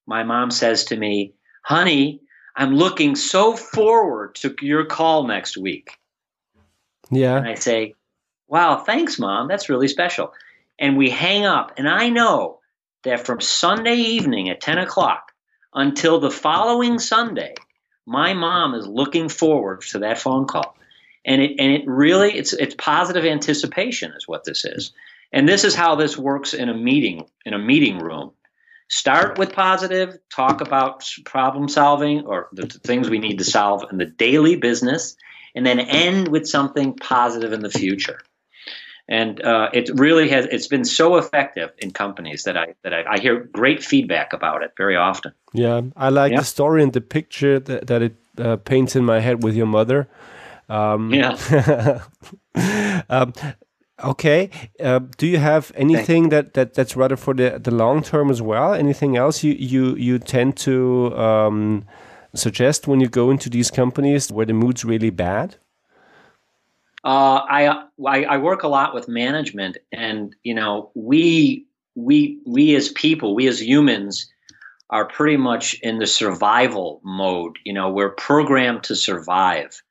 my 0.06 0.22
mom 0.24 0.50
says 0.50 0.84
to 0.84 0.96
me, 0.96 1.32
Honey, 1.62 2.20
I'm 2.54 2.76
looking 2.76 3.16
so 3.16 3.56
forward 3.56 4.34
to 4.36 4.54
your 4.60 4.84
call 4.84 5.26
next 5.26 5.56
week. 5.56 5.98
Yeah. 7.10 7.38
And 7.38 7.48
I 7.48 7.54
say, 7.54 7.94
Wow, 8.46 8.84
thanks, 8.84 9.18
mom. 9.18 9.48
That's 9.48 9.70
really 9.70 9.88
special 9.88 10.34
and 10.82 10.96
we 10.96 11.08
hang 11.08 11.46
up. 11.46 11.72
And 11.78 11.88
I 11.88 12.10
know 12.10 12.58
that 13.04 13.24
from 13.24 13.40
Sunday 13.40 13.94
evening 13.94 14.50
at 14.50 14.60
10 14.60 14.78
o'clock 14.78 15.32
until 15.72 16.18
the 16.18 16.30
following 16.30 16.98
Sunday, 16.98 17.54
my 18.04 18.34
mom 18.34 18.74
is 18.74 18.86
looking 18.86 19.28
forward 19.28 19.82
to 19.82 20.00
that 20.00 20.18
phone 20.18 20.46
call. 20.46 20.76
And 21.24 21.40
it 21.40 21.52
and 21.60 21.72
it 21.72 21.86
really 21.86 22.36
it's 22.36 22.52
it's 22.52 22.74
positive 22.74 23.24
anticipation 23.24 24.12
is 24.16 24.26
what 24.26 24.42
this 24.44 24.64
is. 24.64 24.92
And 25.32 25.48
this 25.48 25.62
is 25.62 25.72
how 25.72 25.94
this 25.94 26.18
works 26.18 26.52
in 26.52 26.68
a 26.68 26.74
meeting 26.74 27.26
in 27.46 27.54
a 27.54 27.60
meeting 27.60 28.00
room. 28.00 28.32
Start 28.88 29.38
with 29.38 29.52
positive, 29.52 30.18
talk 30.34 30.60
about 30.60 31.08
problem 31.24 31.68
solving 31.68 32.26
or 32.26 32.48
the 32.52 32.66
things 32.66 33.08
we 33.08 33.20
need 33.20 33.38
to 33.38 33.44
solve 33.44 33.84
in 33.92 33.98
the 33.98 34.04
daily 34.04 34.56
business, 34.56 35.16
and 35.54 35.64
then 35.64 35.78
end 35.78 36.26
with 36.26 36.48
something 36.48 36.96
positive 36.96 37.52
in 37.52 37.60
the 37.60 37.70
future 37.70 38.18
and 39.08 39.42
uh, 39.42 39.68
it 39.72 39.90
really 39.94 40.28
has 40.28 40.46
it's 40.46 40.68
been 40.68 40.84
so 40.84 41.16
effective 41.16 41.70
in 41.78 41.90
companies 41.90 42.44
that 42.44 42.56
I 42.56 42.74
that 42.82 42.94
I, 42.94 43.04
I 43.14 43.18
hear 43.18 43.48
great 43.52 43.82
feedback 43.82 44.32
about 44.32 44.62
it 44.62 44.72
very 44.76 44.96
often. 44.96 45.32
Yeah, 45.52 45.82
I 45.96 46.08
like 46.08 46.32
yeah. 46.32 46.38
the 46.38 46.44
story 46.44 46.82
and 46.82 46.92
the 46.92 47.00
picture 47.00 47.58
that, 47.58 47.86
that 47.88 48.02
it 48.02 48.16
uh, 48.38 48.56
paints 48.56 48.96
in 48.96 49.04
my 49.04 49.20
head 49.20 49.42
with 49.42 49.54
your 49.54 49.66
mother. 49.66 50.08
Um, 50.68 51.12
yeah. 51.12 52.00
um, 53.10 53.32
okay. 54.02 54.50
Uh, 54.80 55.00
do 55.18 55.26
you 55.26 55.38
have 55.38 55.72
anything 55.74 56.30
that, 56.30 56.54
that 56.54 56.74
that's 56.74 56.96
rather 56.96 57.16
for 57.16 57.34
the 57.34 57.58
the 57.62 57.70
long 57.70 58.02
term 58.02 58.30
as 58.30 58.40
well? 58.40 58.72
Anything 58.72 59.16
else 59.16 59.42
you 59.42 59.52
you 59.52 59.96
you 59.96 60.18
tend 60.18 60.56
to 60.58 61.16
um, 61.18 61.84
suggest 62.34 62.86
when 62.86 63.00
you 63.00 63.08
go 63.08 63.30
into 63.30 63.50
these 63.50 63.70
companies 63.70 64.30
where 64.30 64.46
the 64.46 64.54
mood's 64.54 64.84
really 64.84 65.10
bad? 65.10 65.56
Uh, 67.04 67.42
I, 67.48 67.84
I, 68.06 68.24
I 68.24 68.36
work 68.38 68.62
a 68.62 68.68
lot 68.68 68.94
with 68.94 69.08
management, 69.08 69.76
and 69.90 70.36
you 70.44 70.54
know, 70.54 70.90
we 70.94 71.66
we 71.96 72.38
we 72.46 72.76
as 72.76 72.90
people, 72.90 73.34
we 73.34 73.48
as 73.48 73.60
humans, 73.60 74.30
are 74.90 75.06
pretty 75.06 75.36
much 75.36 75.74
in 75.82 75.98
the 75.98 76.06
survival 76.06 77.00
mode. 77.04 77.58
You 77.64 77.72
know, 77.72 77.90
we're 77.90 78.10
programmed 78.10 78.84
to 78.84 78.94
survive. 78.94 79.82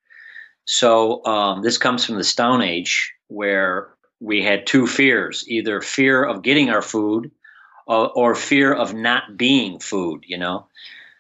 So 0.66 1.26
um, 1.26 1.64
this 1.64 1.78
comes 1.78 2.06
from 2.06 2.16
the 2.16 2.24
Stone 2.24 2.62
Age, 2.62 3.14
where 3.28 3.90
we 4.22 4.42
had 4.42 4.66
two 4.66 4.88
fears: 4.88 5.44
either 5.50 5.82
fear 5.82 6.24
of 6.24 6.44
getting 6.44 6.70
our 6.70 6.82
food, 6.82 7.30
uh, 7.90 8.06
or 8.06 8.36
fear 8.36 8.74
of 8.74 8.94
not 8.94 9.36
being 9.36 9.80
food. 9.80 10.24
You 10.26 10.38
know. 10.38 10.68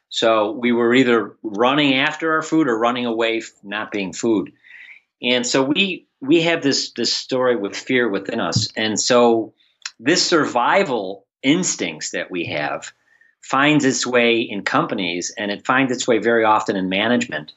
So 0.08 0.52
we 0.52 0.72
were 0.72 0.94
either 0.94 1.36
running 1.44 1.96
after 1.96 2.34
our 2.34 2.42
food 2.42 2.68
or 2.68 2.78
running 2.78 3.06
away, 3.06 3.42
not 3.64 3.92
being 3.92 4.14
food 4.14 4.52
and 5.22 5.46
so 5.46 5.64
we 5.64 6.08
we 6.22 6.42
have 6.42 6.62
this 6.62 6.92
this 6.94 7.14
story 7.14 7.56
with 7.56 7.76
fear 7.76 8.10
within 8.10 8.40
us 8.40 8.68
and 8.76 9.00
so 9.00 9.54
this 10.00 10.26
survival 10.26 11.26
instincts 11.44 12.12
that 12.12 12.32
we 12.32 12.46
have 12.46 12.92
finds 13.42 13.86
its 13.86 14.06
way 14.06 14.40
in 14.40 14.64
companies 14.64 15.34
and 15.38 15.52
it 15.52 15.66
finds 15.66 15.92
its 15.92 16.08
way 16.08 16.20
very 16.20 16.44
often 16.44 16.76
in 16.76 16.90
management 16.90 17.54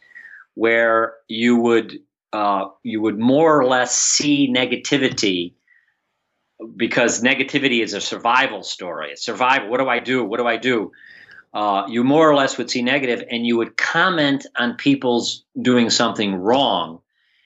where 0.54 1.14
you 1.28 1.56
would 1.56 1.98
uh, 2.32 2.66
you 2.82 3.00
would 3.00 3.18
more 3.18 3.60
or 3.60 3.66
less 3.66 3.96
see 3.96 4.52
negativity 4.52 5.54
because 6.76 7.22
negativity 7.22 7.82
is 7.82 7.94
a 7.94 8.00
survival 8.00 8.62
story. 8.62 9.12
It's 9.12 9.24
survival. 9.24 9.68
What 9.68 9.78
do 9.78 9.88
I 9.88 10.00
do? 10.00 10.24
What 10.24 10.38
do 10.40 10.46
I 10.46 10.56
do? 10.56 10.90
Uh, 11.52 11.84
you 11.88 12.02
more 12.02 12.28
or 12.28 12.34
less 12.34 12.58
would 12.58 12.70
see 12.70 12.82
negative 12.82 13.22
and 13.30 13.46
you 13.46 13.56
would 13.56 13.76
comment 13.76 14.46
on 14.56 14.74
people's 14.74 15.44
doing 15.60 15.90
something 15.90 16.34
wrong 16.34 17.00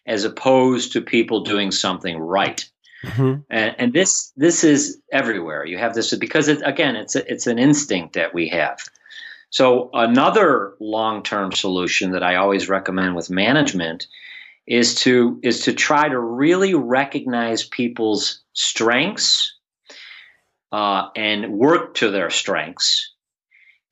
as 0.09 0.25
opposed 0.25 0.93
to 0.93 1.01
people 1.03 1.43
doing 1.43 1.71
something 1.71 2.19
right. 2.19 2.69
Mm-hmm. 3.05 3.43
And, 3.51 3.77
and, 3.79 3.93
this 3.93 4.33
this 4.37 4.65
is 4.65 5.01
everywhere. 5.13 5.65
You 5.65 5.79
have 5.79 5.95
this 5.95 6.13
because 6.17 6.49
it, 6.49 6.61
again, 6.65 6.97
it's 6.97 7.15
a, 7.15 7.31
it's 7.31 7.47
an 7.47 7.59
instinct 7.59 8.15
that 8.15 8.35
we 8.35 8.49
have. 8.49 8.81
So 9.51 9.89
another 9.93 10.75
long 10.81 11.23
term 11.23 11.53
solution 11.53 12.11
that 12.13 12.25
I 12.25 12.35
always 12.35 12.69
recommend 12.69 13.15
with 13.15 13.31
management 13.31 14.09
is 14.67 14.97
to 14.97 15.39
is 15.45 15.61
to 15.63 15.73
try 15.73 16.09
to 16.09 16.19
really 16.19 16.75
recognize 16.75 17.63
people's 17.63 18.41
strengths 18.55 19.55
uh, 20.73 21.09
and 21.15 21.53
work 21.53 21.95
to 21.97 22.11
their 22.11 22.31
strengths. 22.31 23.13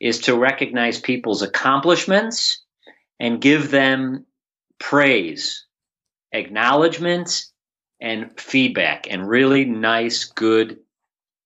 Is 0.00 0.20
to 0.22 0.36
recognize 0.36 0.98
people's 0.98 1.42
accomplishments 1.42 2.60
and 3.20 3.40
give 3.40 3.70
them 3.70 4.26
praise 4.78 5.65
acknowledgement 6.36 7.46
and 8.00 8.30
feedback 8.38 9.06
and 9.10 9.28
really 9.28 9.64
nice, 9.64 10.24
good 10.24 10.78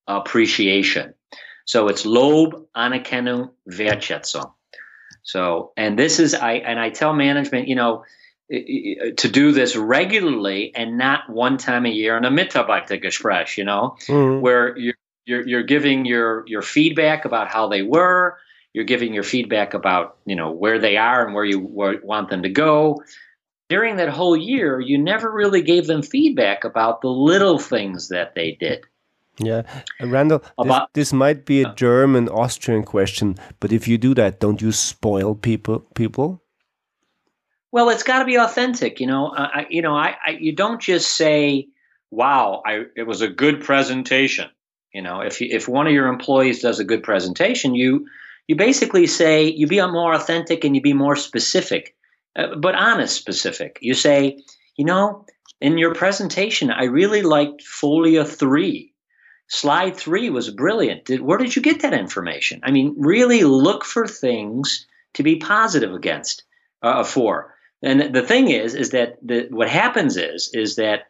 appreciation. 0.06 1.14
So 1.64 1.88
it's 1.88 2.04
Lob, 2.04 2.66
Anerkennung, 2.76 3.50
Wertschätzung. 3.68 4.52
So, 5.22 5.72
and 5.76 5.98
this 5.98 6.18
is, 6.18 6.34
I, 6.34 6.54
and 6.54 6.80
I 6.80 6.90
tell 6.90 7.12
management, 7.12 7.68
you 7.68 7.76
know, 7.76 8.04
to 8.50 9.28
do 9.28 9.52
this 9.52 9.76
regularly 9.76 10.74
and 10.74 10.98
not 10.98 11.30
one 11.30 11.56
time 11.56 11.86
a 11.86 11.90
year 11.90 12.16
in 12.16 12.24
a 12.24 12.30
Mitarbeitergespräch, 12.30 13.56
you 13.56 13.64
know, 13.64 13.96
mm-hmm. 14.06 14.40
where 14.40 14.76
you're, 14.76 14.94
you're, 15.24 15.46
you're 15.46 15.62
giving 15.62 16.04
your, 16.04 16.42
your 16.48 16.62
feedback 16.62 17.24
about 17.24 17.48
how 17.48 17.68
they 17.68 17.82
were, 17.82 18.38
you're 18.72 18.84
giving 18.84 19.14
your 19.14 19.22
feedback 19.22 19.74
about, 19.74 20.16
you 20.26 20.34
know, 20.34 20.50
where 20.50 20.80
they 20.80 20.96
are 20.96 21.24
and 21.24 21.34
where 21.34 21.44
you 21.44 21.60
where, 21.60 22.00
want 22.02 22.28
them 22.30 22.42
to 22.42 22.48
go 22.48 23.00
during 23.70 23.96
that 23.96 24.08
whole 24.08 24.36
year, 24.36 24.80
you 24.80 24.98
never 24.98 25.30
really 25.30 25.62
gave 25.62 25.86
them 25.86 26.02
feedback 26.02 26.64
about 26.64 27.00
the 27.00 27.08
little 27.08 27.58
things 27.58 28.08
that 28.08 28.34
they 28.34 28.56
did. 28.58 28.84
Yeah, 29.38 29.62
uh, 30.02 30.08
Randall, 30.08 30.42
about, 30.58 30.92
this, 30.92 31.08
this, 31.08 31.12
might 31.14 31.46
be 31.46 31.62
a 31.62 31.72
German 31.74 32.28
Austrian 32.28 32.82
question, 32.82 33.36
but 33.60 33.72
if 33.72 33.88
you 33.88 33.96
do 33.96 34.12
that, 34.14 34.40
don't 34.40 34.60
you 34.60 34.72
spoil 34.72 35.34
people? 35.34 35.78
People? 35.94 36.42
Well, 37.72 37.88
it's 37.88 38.02
got 38.02 38.18
to 38.18 38.24
be 38.24 38.36
authentic, 38.36 39.00
you 39.00 39.06
know. 39.06 39.32
I, 39.34 39.66
you 39.70 39.80
know, 39.80 39.94
I, 39.94 40.16
I, 40.26 40.30
you 40.32 40.54
don't 40.54 40.82
just 40.82 41.16
say, 41.16 41.68
"Wow, 42.10 42.62
I, 42.66 42.82
it 42.96 43.06
was 43.06 43.22
a 43.22 43.28
good 43.28 43.62
presentation." 43.62 44.50
You 44.92 45.02
know, 45.02 45.20
if 45.20 45.40
you, 45.40 45.48
if 45.50 45.68
one 45.68 45.86
of 45.86 45.92
your 45.92 46.08
employees 46.08 46.60
does 46.60 46.80
a 46.80 46.84
good 46.84 47.04
presentation, 47.04 47.74
you 47.74 48.08
you 48.48 48.56
basically 48.56 49.06
say 49.06 49.44
you 49.44 49.68
be 49.68 49.80
more 49.80 50.12
authentic 50.12 50.64
and 50.64 50.74
you 50.74 50.82
be 50.82 50.92
more 50.92 51.16
specific 51.16 51.94
uh, 52.36 52.54
but 52.56 52.74
honest 52.74 53.16
specific. 53.16 53.78
You 53.80 53.94
say, 53.94 54.38
you 54.76 54.84
know, 54.84 55.24
in 55.60 55.78
your 55.78 55.94
presentation, 55.94 56.70
I 56.70 56.84
really 56.84 57.22
liked 57.22 57.62
Folia 57.62 58.26
3. 58.26 58.92
Slide 59.48 59.96
3 59.96 60.30
was 60.30 60.50
brilliant. 60.50 61.04
Did, 61.06 61.22
where 61.22 61.38
did 61.38 61.56
you 61.56 61.62
get 61.62 61.80
that 61.82 61.92
information? 61.92 62.60
I 62.62 62.70
mean, 62.70 62.94
really 62.96 63.42
look 63.42 63.84
for 63.84 64.06
things 64.06 64.86
to 65.14 65.22
be 65.22 65.36
positive 65.36 65.92
against, 65.92 66.44
uh, 66.82 67.02
for. 67.02 67.54
And 67.82 68.14
the 68.14 68.22
thing 68.22 68.50
is, 68.50 68.74
is 68.74 68.90
that 68.90 69.18
the, 69.22 69.48
what 69.50 69.68
happens 69.68 70.16
is, 70.16 70.50
is 70.54 70.76
that 70.76 71.08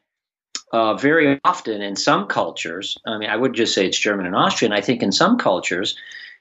uh, 0.72 0.94
very 0.94 1.40
often 1.44 1.83
in 1.83 1.96
some 1.96 2.26
cultures, 2.26 2.96
I 3.06 3.18
mean, 3.18 3.28
I 3.28 3.37
would 3.37 3.54
just 3.54 3.74
say 3.74 3.87
it's 3.87 3.98
German 3.98 4.26
and 4.26 4.37
Austrian. 4.37 4.72
I 4.72 4.80
think 4.80 5.02
in 5.02 5.12
some 5.12 5.37
cultures, 5.37 5.96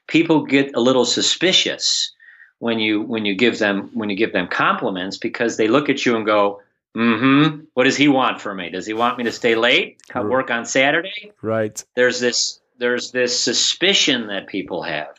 people 0.06 0.44
get 0.44 0.74
a 0.74 0.80
little 0.80 1.04
suspicious 1.04 2.12
when 2.60 2.78
you 2.78 3.00
when 3.00 3.24
you 3.24 3.34
give 3.34 3.58
them 3.58 3.90
when 3.94 4.08
you 4.10 4.16
give 4.16 4.32
them 4.32 4.46
compliments 4.46 5.16
because 5.16 5.56
they 5.56 5.66
look 5.66 5.88
at 5.88 6.06
you 6.06 6.14
and 6.14 6.24
go, 6.24 6.60
"Mm-hmm. 6.96 7.64
what 7.74 7.84
does 7.84 7.96
he 7.96 8.06
want 8.06 8.40
from 8.40 8.58
me? 8.58 8.70
Does 8.70 8.86
he 8.86 8.92
want 8.92 9.18
me 9.18 9.24
to 9.24 9.32
stay 9.32 9.56
late, 9.56 10.00
work 10.14 10.50
on 10.50 10.64
Saturday?" 10.64 11.32
Right. 11.42 11.82
There's 11.96 12.20
this 12.20 12.60
there's 12.78 13.10
this 13.10 13.38
suspicion 13.38 14.28
that 14.28 14.46
people 14.46 14.82
have. 14.82 15.18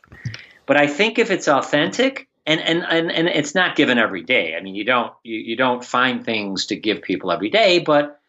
But 0.65 0.77
I 0.77 0.87
think 0.87 1.19
if 1.19 1.31
it's 1.31 1.47
authentic, 1.47 2.27
and, 2.45 2.61
and, 2.61 2.83
and, 2.83 3.11
and 3.11 3.27
it's 3.27 3.53
not 3.53 3.75
given 3.75 3.97
every 3.97 4.23
day. 4.23 4.55
I 4.55 4.61
mean, 4.61 4.75
you 4.75 4.83
don't 4.83 5.11
you, 5.23 5.37
you 5.39 5.55
don't 5.55 5.83
find 5.83 6.23
things 6.23 6.67
to 6.67 6.75
give 6.75 7.01
people 7.01 7.31
every 7.31 7.49
day, 7.49 7.79
but 7.79 8.19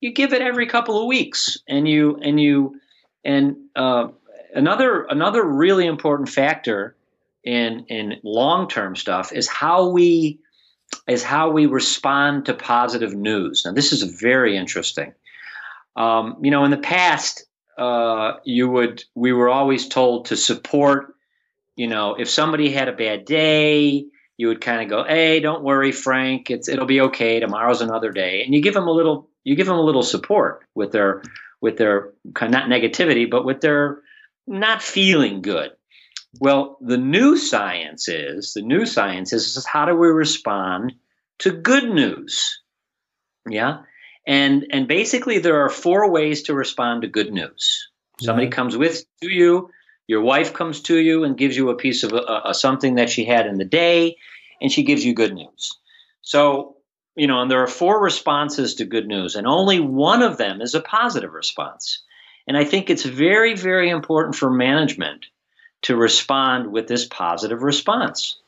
you 0.00 0.12
give 0.12 0.32
it 0.32 0.42
every 0.42 0.66
couple 0.66 1.00
of 1.00 1.06
weeks, 1.06 1.58
and 1.66 1.88
you 1.88 2.18
and 2.22 2.38
you 2.38 2.80
and 3.24 3.56
uh, 3.74 4.08
another 4.54 5.04
another 5.04 5.42
really 5.42 5.86
important 5.86 6.28
factor 6.28 6.94
in 7.48 7.86
in 7.88 8.20
long 8.22 8.68
term 8.68 8.94
stuff 8.94 9.32
is 9.32 9.48
how 9.48 9.88
we 9.88 10.38
is 11.08 11.24
how 11.24 11.50
we 11.50 11.64
respond 11.64 12.44
to 12.46 12.52
positive 12.52 13.14
news. 13.14 13.62
Now, 13.64 13.72
this 13.72 13.90
is 13.90 14.02
very 14.02 14.54
interesting. 14.54 15.14
Um, 15.96 16.36
you 16.42 16.50
know, 16.50 16.64
in 16.64 16.70
the 16.70 16.76
past, 16.76 17.46
uh, 17.78 18.34
you 18.44 18.68
would 18.68 19.02
we 19.14 19.32
were 19.32 19.48
always 19.48 19.88
told 19.88 20.26
to 20.26 20.36
support. 20.36 21.14
You 21.74 21.86
know, 21.86 22.16
if 22.16 22.28
somebody 22.28 22.70
had 22.70 22.88
a 22.88 22.92
bad 22.92 23.24
day, 23.24 24.04
you 24.36 24.48
would 24.48 24.60
kind 24.60 24.82
of 24.82 24.90
go, 24.90 25.04
"Hey, 25.04 25.40
don't 25.40 25.62
worry, 25.62 25.92
Frank. 25.92 26.50
It's 26.50 26.68
it'll 26.68 26.84
be 26.84 27.00
okay. 27.00 27.40
Tomorrow's 27.40 27.80
another 27.80 28.12
day." 28.12 28.42
And 28.44 28.54
you 28.54 28.60
give 28.60 28.74
them 28.74 28.88
a 28.88 28.92
little 28.92 29.30
you 29.44 29.56
give 29.56 29.66
them 29.66 29.78
a 29.78 29.88
little 29.88 30.02
support 30.02 30.66
with 30.74 30.92
their 30.92 31.22
with 31.62 31.78
their 31.78 32.12
not 32.42 32.68
negativity, 32.68 33.28
but 33.28 33.46
with 33.46 33.62
their 33.62 34.02
not 34.46 34.82
feeling 34.82 35.40
good. 35.40 35.70
Well, 36.40 36.76
the 36.80 36.98
new 36.98 37.36
science 37.36 38.08
is 38.08 38.52
the 38.52 38.62
new 38.62 38.84
science 38.84 39.32
is, 39.32 39.56
is 39.56 39.66
how 39.66 39.86
do 39.86 39.94
we 39.94 40.08
respond 40.08 40.94
to 41.38 41.50
good 41.50 41.88
news? 41.88 42.60
Yeah. 43.48 43.78
And 44.26 44.66
and 44.70 44.86
basically 44.86 45.38
there 45.38 45.64
are 45.64 45.70
four 45.70 46.10
ways 46.10 46.42
to 46.44 46.54
respond 46.54 47.02
to 47.02 47.08
good 47.08 47.32
news. 47.32 47.88
Somebody 48.20 48.48
comes 48.48 48.76
with 48.76 49.04
to 49.22 49.28
you, 49.28 49.70
your 50.06 50.20
wife 50.20 50.52
comes 50.52 50.80
to 50.82 50.98
you 50.98 51.24
and 51.24 51.38
gives 51.38 51.56
you 51.56 51.70
a 51.70 51.76
piece 51.76 52.02
of 52.02 52.12
uh, 52.12 52.52
something 52.52 52.96
that 52.96 53.08
she 53.08 53.24
had 53.24 53.46
in 53.46 53.56
the 53.56 53.64
day 53.64 54.16
and 54.60 54.70
she 54.70 54.82
gives 54.82 55.04
you 55.04 55.14
good 55.14 55.32
news. 55.32 55.78
So, 56.20 56.76
you 57.14 57.26
know, 57.26 57.40
and 57.40 57.50
there 57.50 57.62
are 57.62 57.68
four 57.68 58.02
responses 58.02 58.74
to 58.74 58.84
good 58.84 59.06
news 59.06 59.34
and 59.34 59.46
only 59.46 59.80
one 59.80 60.20
of 60.20 60.36
them 60.36 60.60
is 60.60 60.74
a 60.74 60.80
positive 60.80 61.32
response. 61.32 62.02
And 62.46 62.56
I 62.56 62.64
think 62.64 62.90
it's 62.90 63.04
very 63.04 63.54
very 63.54 63.88
important 63.88 64.34
for 64.34 64.50
management 64.50 65.24
to 65.82 65.96
respond 65.96 66.72
with 66.72 66.88
this 66.88 67.06
positive 67.06 67.62
response. 67.62 68.38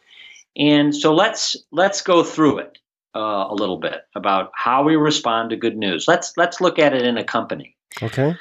And 0.56 0.94
so 0.94 1.14
let's 1.14 1.56
let's 1.70 2.02
go 2.02 2.24
through 2.24 2.58
it 2.58 2.78
uh, 3.14 3.46
a 3.48 3.54
little 3.54 3.78
bit 3.78 4.02
about 4.14 4.50
how 4.54 4.82
we 4.82 4.96
respond 4.96 5.50
to 5.50 5.56
good 5.56 5.76
news. 5.76 6.06
Let's 6.08 6.36
let's 6.36 6.60
look 6.60 6.78
at 6.78 6.92
it 6.92 7.02
in 7.02 7.18
a 7.18 7.24
company. 7.24 7.76
Okay. 8.02 8.36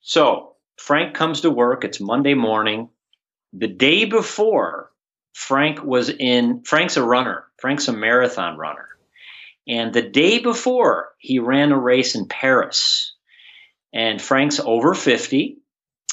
So 0.00 0.54
Frank 0.76 1.14
comes 1.14 1.42
to 1.42 1.50
work. 1.50 1.84
It's 1.84 2.00
Monday 2.00 2.34
morning. 2.34 2.88
The 3.52 3.68
day 3.68 4.04
before, 4.06 4.90
Frank 5.34 5.82
was 5.82 6.08
in. 6.08 6.62
Frank's 6.64 6.96
a 6.96 7.04
runner. 7.04 7.44
Frank's 7.58 7.88
a 7.88 7.92
marathon 7.92 8.56
runner. 8.56 8.88
And 9.68 9.92
the 9.92 10.02
day 10.02 10.38
before, 10.38 11.10
he 11.18 11.38
ran 11.38 11.70
a 11.70 11.78
race 11.78 12.14
in 12.14 12.26
Paris. 12.26 13.12
And 13.92 14.22
Frank's 14.22 14.58
over 14.58 14.94
50 14.94 15.58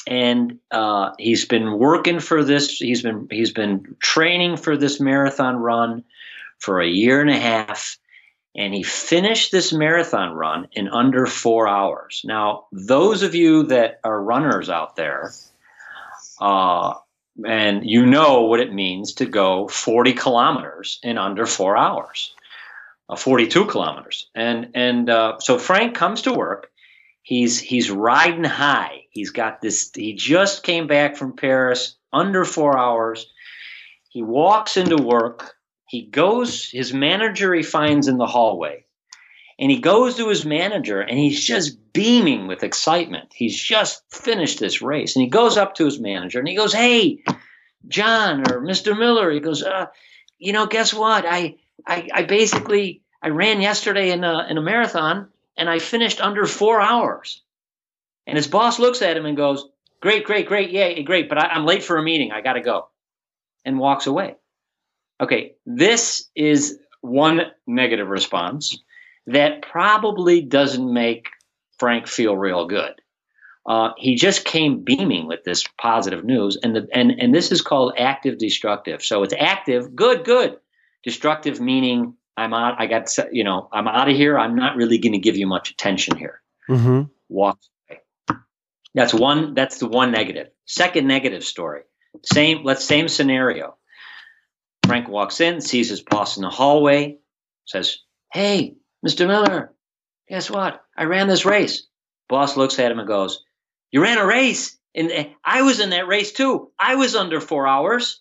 and 0.08 0.58
uh, 0.70 1.10
he's 1.18 1.44
been 1.44 1.78
working 1.78 2.18
for 2.18 2.42
this. 2.42 2.78
He's 2.78 3.02
been 3.02 3.28
he's 3.30 3.52
been 3.52 3.94
training 4.00 4.56
for 4.56 4.74
this 4.76 4.98
marathon 4.98 5.56
run 5.56 6.02
for 6.58 6.80
a 6.80 6.88
year 6.88 7.20
and 7.20 7.28
a 7.28 7.36
half, 7.36 7.98
and 8.56 8.72
he 8.72 8.82
finished 8.82 9.52
this 9.52 9.70
marathon 9.70 10.32
run 10.32 10.66
in 10.72 10.88
under 10.88 11.26
four 11.26 11.68
hours. 11.68 12.22
Now, 12.24 12.64
those 12.72 13.22
of 13.22 13.34
you 13.34 13.64
that 13.64 14.00
are 14.02 14.22
runners 14.22 14.70
out 14.70 14.96
there, 14.96 15.32
uh, 16.40 16.94
and 17.46 17.84
you 17.84 18.06
know 18.06 18.44
what 18.44 18.60
it 18.60 18.72
means 18.72 19.12
to 19.14 19.26
go 19.26 19.68
40 19.68 20.14
kilometers 20.14 21.00
in 21.02 21.18
under 21.18 21.44
four 21.44 21.76
hours, 21.76 22.34
uh, 23.10 23.16
42 23.16 23.66
kilometers, 23.66 24.26
and 24.34 24.70
and 24.74 25.10
uh, 25.10 25.38
so 25.40 25.58
Frank 25.58 25.94
comes 25.94 26.22
to 26.22 26.32
work. 26.32 26.70
He's 27.28 27.58
he's 27.58 27.90
riding 27.90 28.44
high 28.44 28.98
He's 29.18 29.30
got 29.30 29.60
this, 29.60 29.90
he 29.92 30.14
just 30.14 30.62
came 30.62 30.86
back 30.86 31.16
from 31.16 31.34
Paris 31.34 31.96
under 32.12 32.44
four 32.44 32.78
hours. 32.78 33.26
He 34.10 34.22
walks 34.22 34.76
into 34.76 35.02
work. 35.02 35.56
He 35.88 36.02
goes, 36.02 36.70
his 36.70 36.92
manager 36.92 37.52
he 37.52 37.64
finds 37.64 38.06
in 38.06 38.18
the 38.18 38.28
hallway. 38.28 38.84
And 39.58 39.72
he 39.72 39.80
goes 39.80 40.18
to 40.18 40.28
his 40.28 40.44
manager 40.44 41.00
and 41.00 41.18
he's 41.18 41.44
just 41.44 41.92
beaming 41.92 42.46
with 42.46 42.62
excitement. 42.62 43.32
He's 43.34 43.60
just 43.60 44.04
finished 44.08 44.60
this 44.60 44.80
race. 44.80 45.16
And 45.16 45.24
he 45.24 45.28
goes 45.28 45.56
up 45.56 45.74
to 45.74 45.84
his 45.84 45.98
manager 45.98 46.38
and 46.38 46.46
he 46.46 46.54
goes, 46.54 46.72
Hey, 46.72 47.24
John 47.88 48.42
or 48.42 48.60
Mr. 48.60 48.96
Miller, 48.96 49.32
he 49.32 49.40
goes, 49.40 49.64
uh, 49.64 49.86
you 50.38 50.52
know, 50.52 50.66
guess 50.66 50.94
what? 50.94 51.26
I, 51.26 51.56
I, 51.84 52.08
I 52.14 52.22
basically, 52.22 53.02
I 53.20 53.30
ran 53.30 53.60
yesterday 53.60 54.12
in 54.12 54.22
a, 54.22 54.46
in 54.48 54.58
a 54.58 54.62
marathon 54.62 55.26
and 55.58 55.68
I 55.68 55.78
finished 55.78 56.20
under 56.20 56.46
four 56.46 56.80
hours. 56.80 57.42
And 58.26 58.36
his 58.36 58.46
boss 58.46 58.78
looks 58.78 59.02
at 59.02 59.16
him 59.16 59.26
and 59.26 59.36
goes, 59.36 59.66
Great, 60.00 60.24
great, 60.24 60.46
great, 60.46 60.70
yeah, 60.70 61.00
great, 61.00 61.28
but 61.28 61.38
I, 61.38 61.48
I'm 61.48 61.66
late 61.66 61.82
for 61.82 61.96
a 61.98 62.02
meeting. 62.02 62.30
I 62.30 62.40
got 62.40 62.52
to 62.52 62.60
go. 62.60 62.88
And 63.64 63.78
walks 63.78 64.06
away. 64.06 64.36
Okay, 65.20 65.56
this 65.66 66.28
is 66.36 66.78
one 67.00 67.42
negative 67.66 68.08
response 68.08 68.78
that 69.26 69.62
probably 69.62 70.40
doesn't 70.40 70.92
make 70.92 71.26
Frank 71.78 72.06
feel 72.06 72.36
real 72.36 72.66
good. 72.66 72.94
Uh, 73.66 73.90
he 73.98 74.14
just 74.14 74.44
came 74.44 74.82
beaming 74.82 75.26
with 75.26 75.44
this 75.44 75.64
positive 75.78 76.24
news, 76.24 76.56
and 76.62 76.74
the 76.74 76.88
and 76.94 77.10
and 77.20 77.34
this 77.34 77.52
is 77.52 77.60
called 77.60 77.92
active 77.98 78.38
destructive. 78.38 79.02
So 79.04 79.22
it's 79.22 79.34
active, 79.38 79.94
good, 79.94 80.24
good. 80.24 80.56
Destructive 81.04 81.60
meaning 81.60 82.14
I'm 82.38 82.54
out. 82.54 82.76
I 82.78 82.86
got 82.86 83.10
you 83.32 83.44
know 83.44 83.68
I'm 83.72 83.88
out 83.88 84.08
of 84.08 84.16
here. 84.16 84.38
I'm 84.38 84.54
not 84.54 84.76
really 84.76 84.98
going 84.98 85.12
to 85.12 85.18
give 85.18 85.36
you 85.36 85.46
much 85.46 85.70
attention 85.70 86.16
here. 86.16 86.40
Mm-hmm. 86.70 87.02
Walks 87.28 87.68
that's 88.94 89.14
one. 89.14 89.54
That's 89.54 89.78
the 89.78 89.86
one 89.86 90.10
negative. 90.10 90.48
Second 90.66 91.06
negative 91.06 91.44
story. 91.44 91.82
Same. 92.24 92.64
Let's 92.64 92.84
same 92.84 93.08
scenario. 93.08 93.76
Frank 94.86 95.08
walks 95.08 95.40
in, 95.40 95.60
sees 95.60 95.90
his 95.90 96.00
boss 96.00 96.36
in 96.36 96.42
the 96.42 96.50
hallway, 96.50 97.18
says, 97.66 97.98
"Hey, 98.32 98.76
Mr. 99.06 99.26
Miller, 99.26 99.74
guess 100.28 100.50
what? 100.50 100.82
I 100.96 101.04
ran 101.04 101.28
this 101.28 101.44
race." 101.44 101.86
Boss 102.28 102.56
looks 102.56 102.78
at 102.78 102.90
him 102.90 102.98
and 102.98 103.06
goes, 103.06 103.44
"You 103.90 104.02
ran 104.02 104.18
a 104.18 104.26
race, 104.26 104.78
and 104.94 105.12
I 105.44 105.62
was 105.62 105.80
in 105.80 105.90
that 105.90 106.08
race 106.08 106.32
too. 106.32 106.72
I 106.78 106.96
was 106.96 107.14
under 107.14 107.40
four 107.40 107.68
hours." 107.68 108.20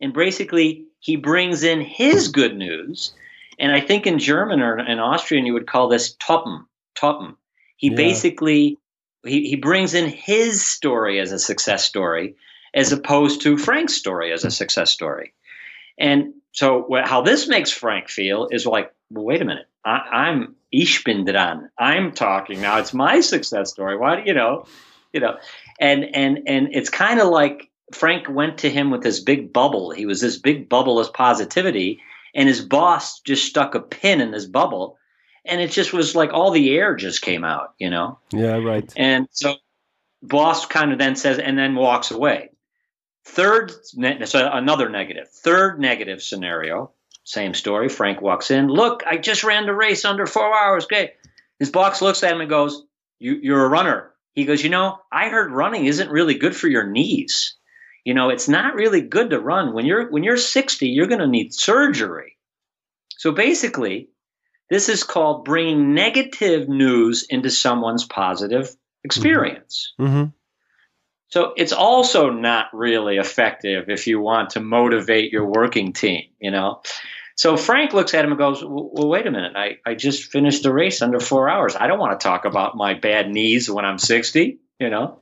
And 0.00 0.12
basically, 0.12 0.88
he 0.98 1.16
brings 1.16 1.62
in 1.62 1.80
his 1.80 2.28
good 2.28 2.54
news, 2.54 3.14
and 3.58 3.72
I 3.72 3.80
think 3.80 4.06
in 4.06 4.18
German 4.18 4.60
or 4.60 4.78
in 4.78 4.98
Austrian 4.98 5.46
you 5.46 5.54
would 5.54 5.66
call 5.66 5.88
this 5.88 6.14
toppen. 6.16 6.64
Toppen. 6.98 7.36
He 7.76 7.90
yeah. 7.90 7.96
basically 7.96 8.78
he, 9.24 9.48
he 9.48 9.56
brings 9.56 9.94
in 9.94 10.08
his 10.08 10.64
story 10.64 11.20
as 11.20 11.32
a 11.32 11.38
success 11.38 11.84
story 11.84 12.36
as 12.74 12.92
opposed 12.92 13.42
to 13.42 13.56
Frank's 13.56 13.94
story 13.94 14.32
as 14.32 14.44
a 14.44 14.50
success 14.50 14.90
story. 14.90 15.32
And 15.98 16.34
so 16.52 16.86
how 17.04 17.22
this 17.22 17.48
makes 17.48 17.70
Frank 17.70 18.08
feel 18.08 18.48
is 18.50 18.66
like, 18.66 18.92
well, 19.10 19.24
wait 19.24 19.42
a 19.42 19.44
minute, 19.44 19.66
I, 19.84 20.28
am 20.28 20.56
Ich 20.72 21.04
bin 21.04 21.24
dran. 21.24 21.70
I'm 21.78 22.12
talking 22.12 22.60
now. 22.60 22.78
It's 22.78 22.92
my 22.92 23.20
success 23.20 23.70
story. 23.70 23.96
Why 23.96 24.16
do 24.16 24.22
you 24.26 24.34
know, 24.34 24.66
you 25.12 25.20
know, 25.20 25.38
and 25.80 26.04
and 26.14 26.40
and 26.46 26.68
it's 26.72 26.90
kind 26.90 27.20
of 27.20 27.28
like 27.28 27.70
Frank 27.94 28.28
went 28.28 28.58
to 28.58 28.70
him 28.70 28.90
with 28.90 29.02
this 29.02 29.20
big 29.20 29.52
bubble. 29.52 29.90
He 29.90 30.06
was 30.06 30.20
this 30.20 30.36
big 30.36 30.68
bubble 30.68 30.98
of 30.98 31.12
positivity, 31.12 32.00
and 32.36 32.48
his 32.48 32.60
boss 32.60 33.18
just 33.20 33.46
stuck 33.46 33.74
a 33.74 33.80
pin 33.80 34.20
in 34.20 34.30
this 34.30 34.46
bubble 34.46 34.98
and 35.46 35.60
it 35.60 35.70
just 35.70 35.92
was 35.92 36.14
like 36.14 36.32
all 36.32 36.50
the 36.50 36.76
air 36.76 36.94
just 36.94 37.22
came 37.22 37.44
out, 37.44 37.74
you 37.78 37.88
know. 37.88 38.18
Yeah, 38.32 38.58
right. 38.58 38.92
And 38.96 39.26
so 39.30 39.54
boss 40.22 40.66
kind 40.66 40.92
of 40.92 40.98
then 40.98 41.16
says 41.16 41.38
and 41.38 41.58
then 41.58 41.74
walks 41.74 42.10
away. 42.10 42.50
Third, 43.24 43.72
so 44.26 44.50
another 44.52 44.88
negative. 44.88 45.28
Third 45.28 45.80
negative 45.80 46.22
scenario, 46.22 46.92
same 47.24 47.54
story. 47.54 47.88
Frank 47.88 48.20
walks 48.20 48.50
in. 48.50 48.68
Look, 48.68 49.02
I 49.04 49.16
just 49.16 49.42
ran 49.42 49.66
the 49.66 49.74
race 49.74 50.04
under 50.04 50.26
four 50.26 50.54
hours. 50.54 50.86
Great. 50.86 51.12
His 51.58 51.70
boss 51.70 52.02
looks 52.02 52.22
at 52.22 52.32
him 52.32 52.40
and 52.40 52.50
goes, 52.50 52.84
you, 53.18 53.34
"You're 53.42 53.64
a 53.64 53.68
runner." 53.68 54.12
He 54.34 54.44
goes, 54.44 54.62
"You 54.62 54.70
know, 54.70 55.00
I 55.10 55.28
heard 55.28 55.50
running 55.50 55.86
isn't 55.86 56.10
really 56.10 56.34
good 56.34 56.54
for 56.54 56.68
your 56.68 56.86
knees. 56.86 57.56
You 58.06 58.14
know, 58.14 58.28
it's 58.28 58.48
not 58.48 58.76
really 58.76 59.00
good 59.00 59.30
to 59.30 59.40
run 59.40 59.74
when 59.74 59.84
you're 59.84 60.08
when 60.08 60.22
you're 60.22 60.36
60. 60.36 60.86
You're 60.86 61.08
going 61.08 61.20
to 61.20 61.26
need 61.26 61.52
surgery." 61.52 62.36
So 63.18 63.32
basically, 63.32 64.10
this 64.70 64.88
is 64.88 65.02
called 65.02 65.44
bringing 65.44 65.92
negative 65.92 66.68
news 66.68 67.26
into 67.28 67.50
someone's 67.50 68.04
positive 68.04 68.74
experience. 69.02 69.92
Mm-hmm. 70.00 70.14
mm-hmm. 70.14 70.30
So 71.28 71.52
it's 71.56 71.72
also 71.72 72.30
not 72.30 72.66
really 72.72 73.16
effective 73.16 73.90
if 73.90 74.06
you 74.06 74.20
want 74.20 74.50
to 74.50 74.60
motivate 74.60 75.32
your 75.32 75.44
working 75.44 75.92
team, 75.92 76.22
you 76.38 76.52
know. 76.52 76.82
So 77.34 77.56
Frank 77.56 77.92
looks 77.92 78.14
at 78.14 78.24
him 78.24 78.30
and 78.30 78.38
goes, 78.38 78.62
"Well, 78.62 79.08
wait 79.08 79.26
a 79.26 79.32
minute. 79.32 79.56
I, 79.56 79.78
I 79.84 79.96
just 79.96 80.30
finished 80.30 80.62
the 80.62 80.72
race 80.72 81.02
under 81.02 81.18
four 81.18 81.48
hours. 81.48 81.74
I 81.74 81.88
don't 81.88 81.98
want 81.98 82.20
to 82.20 82.24
talk 82.24 82.44
about 82.44 82.76
my 82.76 82.94
bad 82.94 83.28
knees 83.28 83.68
when 83.68 83.84
I'm 83.84 83.98
60, 83.98 84.60
you 84.78 84.90
know." 84.90 85.18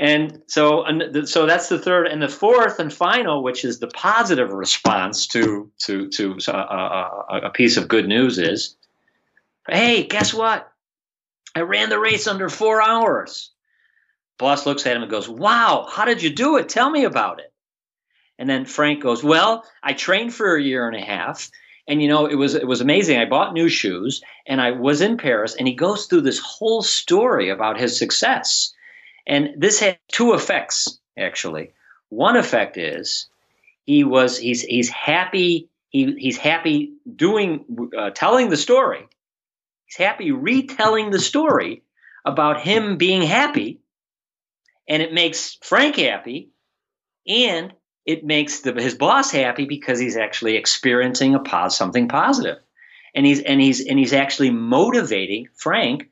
And 0.00 0.40
so, 0.46 0.86
so 1.26 1.44
that's 1.44 1.68
the 1.68 1.78
third, 1.78 2.06
and 2.06 2.22
the 2.22 2.28
fourth 2.28 2.78
and 2.78 2.90
final, 2.90 3.42
which 3.42 3.66
is 3.66 3.80
the 3.80 3.86
positive 3.88 4.50
response 4.50 5.26
to 5.26 5.70
to 5.80 6.08
to 6.08 6.38
a, 6.48 6.52
a, 6.52 7.40
a 7.44 7.50
piece 7.50 7.76
of 7.76 7.86
good 7.86 8.08
news 8.08 8.38
is, 8.38 8.76
hey, 9.68 10.04
guess 10.04 10.32
what? 10.32 10.72
I 11.54 11.60
ran 11.60 11.90
the 11.90 11.98
race 11.98 12.26
under 12.26 12.48
four 12.48 12.80
hours. 12.80 13.50
Boss 14.38 14.64
looks 14.64 14.86
at 14.86 14.96
him 14.96 15.02
and 15.02 15.10
goes, 15.10 15.28
"Wow, 15.28 15.86
how 15.90 16.06
did 16.06 16.22
you 16.22 16.30
do 16.30 16.56
it? 16.56 16.70
Tell 16.70 16.88
me 16.88 17.04
about 17.04 17.38
it." 17.38 17.52
And 18.38 18.48
then 18.48 18.64
Frank 18.64 19.02
goes, 19.02 19.22
"Well, 19.22 19.66
I 19.82 19.92
trained 19.92 20.32
for 20.32 20.56
a 20.56 20.62
year 20.62 20.88
and 20.88 20.96
a 20.96 21.04
half, 21.04 21.50
and 21.86 22.00
you 22.00 22.08
know 22.08 22.24
it 22.24 22.36
was 22.36 22.54
it 22.54 22.66
was 22.66 22.80
amazing. 22.80 23.18
I 23.18 23.26
bought 23.26 23.52
new 23.52 23.68
shoes, 23.68 24.22
and 24.46 24.62
I 24.62 24.70
was 24.70 25.02
in 25.02 25.18
Paris." 25.18 25.54
And 25.56 25.68
he 25.68 25.74
goes 25.74 26.06
through 26.06 26.22
this 26.22 26.38
whole 26.38 26.80
story 26.80 27.50
about 27.50 27.78
his 27.78 27.98
success 27.98 28.72
and 29.26 29.54
this 29.58 29.80
had 29.80 29.98
two 30.08 30.34
effects, 30.34 30.98
actually. 31.16 31.72
One 32.08 32.36
effect 32.36 32.76
is 32.76 33.26
he 33.84 34.04
was 34.04 34.38
he's 34.38 34.62
he's 34.62 34.88
happy 34.88 35.68
he 35.90 36.14
he's 36.16 36.38
happy 36.38 36.94
doing 37.16 37.90
uh, 37.96 38.10
telling 38.10 38.48
the 38.48 38.56
story. 38.56 39.06
He's 39.84 39.96
happy 39.96 40.30
retelling 40.30 41.10
the 41.10 41.18
story 41.18 41.82
about 42.24 42.60
him 42.60 42.96
being 42.96 43.22
happy, 43.22 43.80
and 44.88 45.02
it 45.02 45.12
makes 45.12 45.58
Frank 45.62 45.96
happy, 45.96 46.50
and 47.26 47.72
it 48.06 48.24
makes 48.24 48.60
the, 48.60 48.72
his 48.72 48.94
boss 48.94 49.30
happy 49.30 49.64
because 49.64 49.98
he's 49.98 50.16
actually 50.16 50.56
experiencing 50.56 51.34
a 51.34 51.40
pos, 51.40 51.76
something 51.76 52.08
positive, 52.08 52.58
and 53.14 53.26
he's 53.26 53.40
and 53.40 53.60
he's 53.60 53.84
and 53.84 53.98
he's 53.98 54.12
actually 54.12 54.50
motivating 54.50 55.48
Frank 55.54 56.08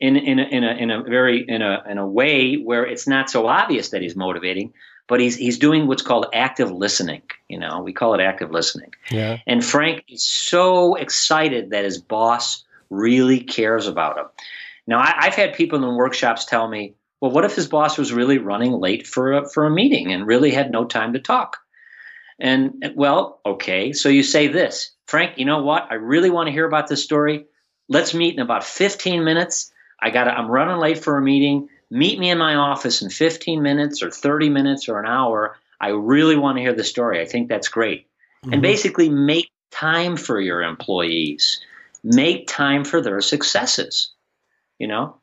in 0.00 0.16
in 0.16 0.38
a, 0.38 0.42
in 0.44 0.64
a 0.64 0.72
in 0.74 0.90
a 0.90 1.02
very 1.02 1.44
in 1.48 1.62
a 1.62 1.82
in 1.88 1.98
a 1.98 2.06
way 2.06 2.56
where 2.56 2.86
it's 2.86 3.06
not 3.06 3.30
so 3.30 3.46
obvious 3.46 3.90
that 3.90 4.02
he's 4.02 4.14
motivating, 4.14 4.72
but 5.08 5.20
he's 5.20 5.36
he's 5.36 5.58
doing 5.58 5.86
what's 5.86 6.02
called 6.02 6.26
active 6.32 6.70
listening. 6.70 7.22
You 7.48 7.58
know, 7.58 7.80
we 7.80 7.92
call 7.92 8.14
it 8.14 8.20
active 8.20 8.50
listening. 8.50 8.92
Yeah. 9.10 9.38
And 9.46 9.64
Frank 9.64 10.04
is 10.08 10.22
so 10.22 10.94
excited 10.94 11.70
that 11.70 11.84
his 11.84 11.98
boss 11.98 12.64
really 12.90 13.40
cares 13.40 13.86
about 13.86 14.18
him. 14.18 14.26
Now, 14.86 15.00
I, 15.00 15.24
have 15.24 15.34
had 15.34 15.52
people 15.52 15.76
in 15.76 15.82
the 15.82 15.90
workshops 15.90 16.44
tell 16.44 16.68
me, 16.68 16.94
"Well, 17.20 17.32
what 17.32 17.44
if 17.44 17.56
his 17.56 17.66
boss 17.66 17.98
was 17.98 18.12
really 18.12 18.38
running 18.38 18.72
late 18.72 19.06
for 19.06 19.32
a, 19.32 19.48
for 19.48 19.66
a 19.66 19.70
meeting 19.70 20.12
and 20.12 20.26
really 20.26 20.50
had 20.50 20.70
no 20.70 20.84
time 20.84 21.12
to 21.14 21.18
talk?" 21.18 21.58
And 22.38 22.92
well, 22.94 23.40
okay, 23.44 23.92
so 23.92 24.08
you 24.08 24.22
say 24.22 24.46
this, 24.46 24.92
Frank. 25.06 25.38
You 25.38 25.44
know 25.44 25.60
what? 25.60 25.88
I 25.90 25.94
really 25.94 26.30
want 26.30 26.46
to 26.46 26.52
hear 26.52 26.66
about 26.66 26.86
this 26.86 27.02
story. 27.02 27.46
Let's 27.88 28.14
meet 28.14 28.34
in 28.34 28.40
about 28.40 28.62
15 28.62 29.24
minutes 29.24 29.72
I 30.00 30.10
got 30.10 30.28
I'm 30.28 30.50
running 30.50 30.78
late 30.78 31.02
for 31.02 31.16
a 31.16 31.22
meeting. 31.22 31.68
Meet 31.90 32.18
me 32.18 32.30
in 32.30 32.38
my 32.38 32.54
office 32.54 33.02
in 33.02 33.10
15 33.10 33.62
minutes 33.62 34.02
or 34.02 34.10
30 34.10 34.50
minutes 34.50 34.88
or 34.88 34.98
an 34.98 35.06
hour. 35.06 35.56
I 35.80 35.88
really 35.88 36.36
want 36.36 36.56
to 36.58 36.62
hear 36.62 36.74
the 36.74 36.84
story. 36.84 37.20
I 37.20 37.24
think 37.24 37.48
that's 37.48 37.68
great. 37.68 38.06
Mm-hmm. 38.44 38.52
And 38.54 38.62
basically 38.62 39.08
make 39.08 39.50
time 39.70 40.16
for 40.16 40.40
your 40.40 40.62
employees. 40.62 41.60
Make 42.04 42.46
time 42.46 42.84
for 42.84 43.00
their 43.00 43.20
successes. 43.20 44.10
You 44.78 44.88
know? 44.88 45.16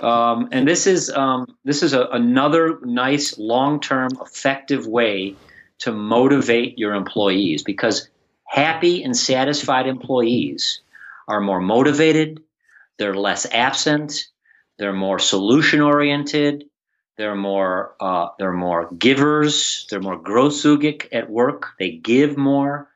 Um, 0.00 0.48
and 0.50 0.66
this 0.66 0.86
is 0.86 1.08
um, 1.10 1.56
this 1.64 1.82
is 1.82 1.92
a, 1.92 2.06
another 2.06 2.80
nice 2.82 3.38
long-term 3.38 4.10
effective 4.20 4.86
way 4.86 5.36
to 5.78 5.92
motivate 5.92 6.76
your 6.78 6.94
employees 6.94 7.62
because 7.62 8.08
happy 8.44 9.04
and 9.04 9.16
satisfied 9.16 9.86
employees 9.86 10.80
are 11.28 11.40
more 11.40 11.60
motivated, 11.60 12.42
they're 12.98 13.14
less 13.14 13.46
absent. 13.50 14.28
They're 14.78 14.92
more 14.92 15.18
solution 15.18 15.80
oriented. 15.80 16.64
They're 17.16 17.34
more 17.34 17.94
uh, 18.00 18.28
they're 18.38 18.52
more 18.52 18.90
givers. 18.92 19.86
They're 19.90 20.00
more 20.00 20.22
großzügig 20.22 21.08
at 21.12 21.28
work. 21.28 21.74
They 21.78 21.90
give 21.90 22.36
more. 22.36 22.88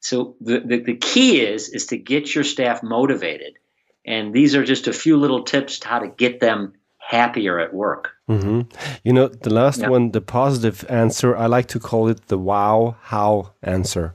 So 0.00 0.34
the, 0.40 0.60
the, 0.60 0.78
the 0.78 0.96
key 0.96 1.40
is 1.40 1.68
is 1.68 1.86
to 1.86 1.98
get 1.98 2.34
your 2.34 2.44
staff 2.44 2.82
motivated, 2.82 3.58
and 4.06 4.32
these 4.32 4.54
are 4.54 4.64
just 4.64 4.88
a 4.88 4.94
few 4.94 5.18
little 5.18 5.44
tips 5.44 5.80
to 5.80 5.88
how 5.88 5.98
to 5.98 6.08
get 6.08 6.40
them 6.40 6.72
happier 6.96 7.58
at 7.58 7.74
work. 7.74 8.12
Mm-hmm. 8.30 8.60
You 9.04 9.12
know, 9.12 9.28
the 9.28 9.52
last 9.52 9.86
one, 9.86 10.12
the 10.12 10.20
positive 10.22 10.86
answer, 10.88 11.36
I 11.36 11.46
like 11.46 11.66
to 11.68 11.80
call 11.80 12.08
it 12.08 12.28
the 12.28 12.38
wow 12.38 12.96
how 13.02 13.52
answer. 13.62 14.14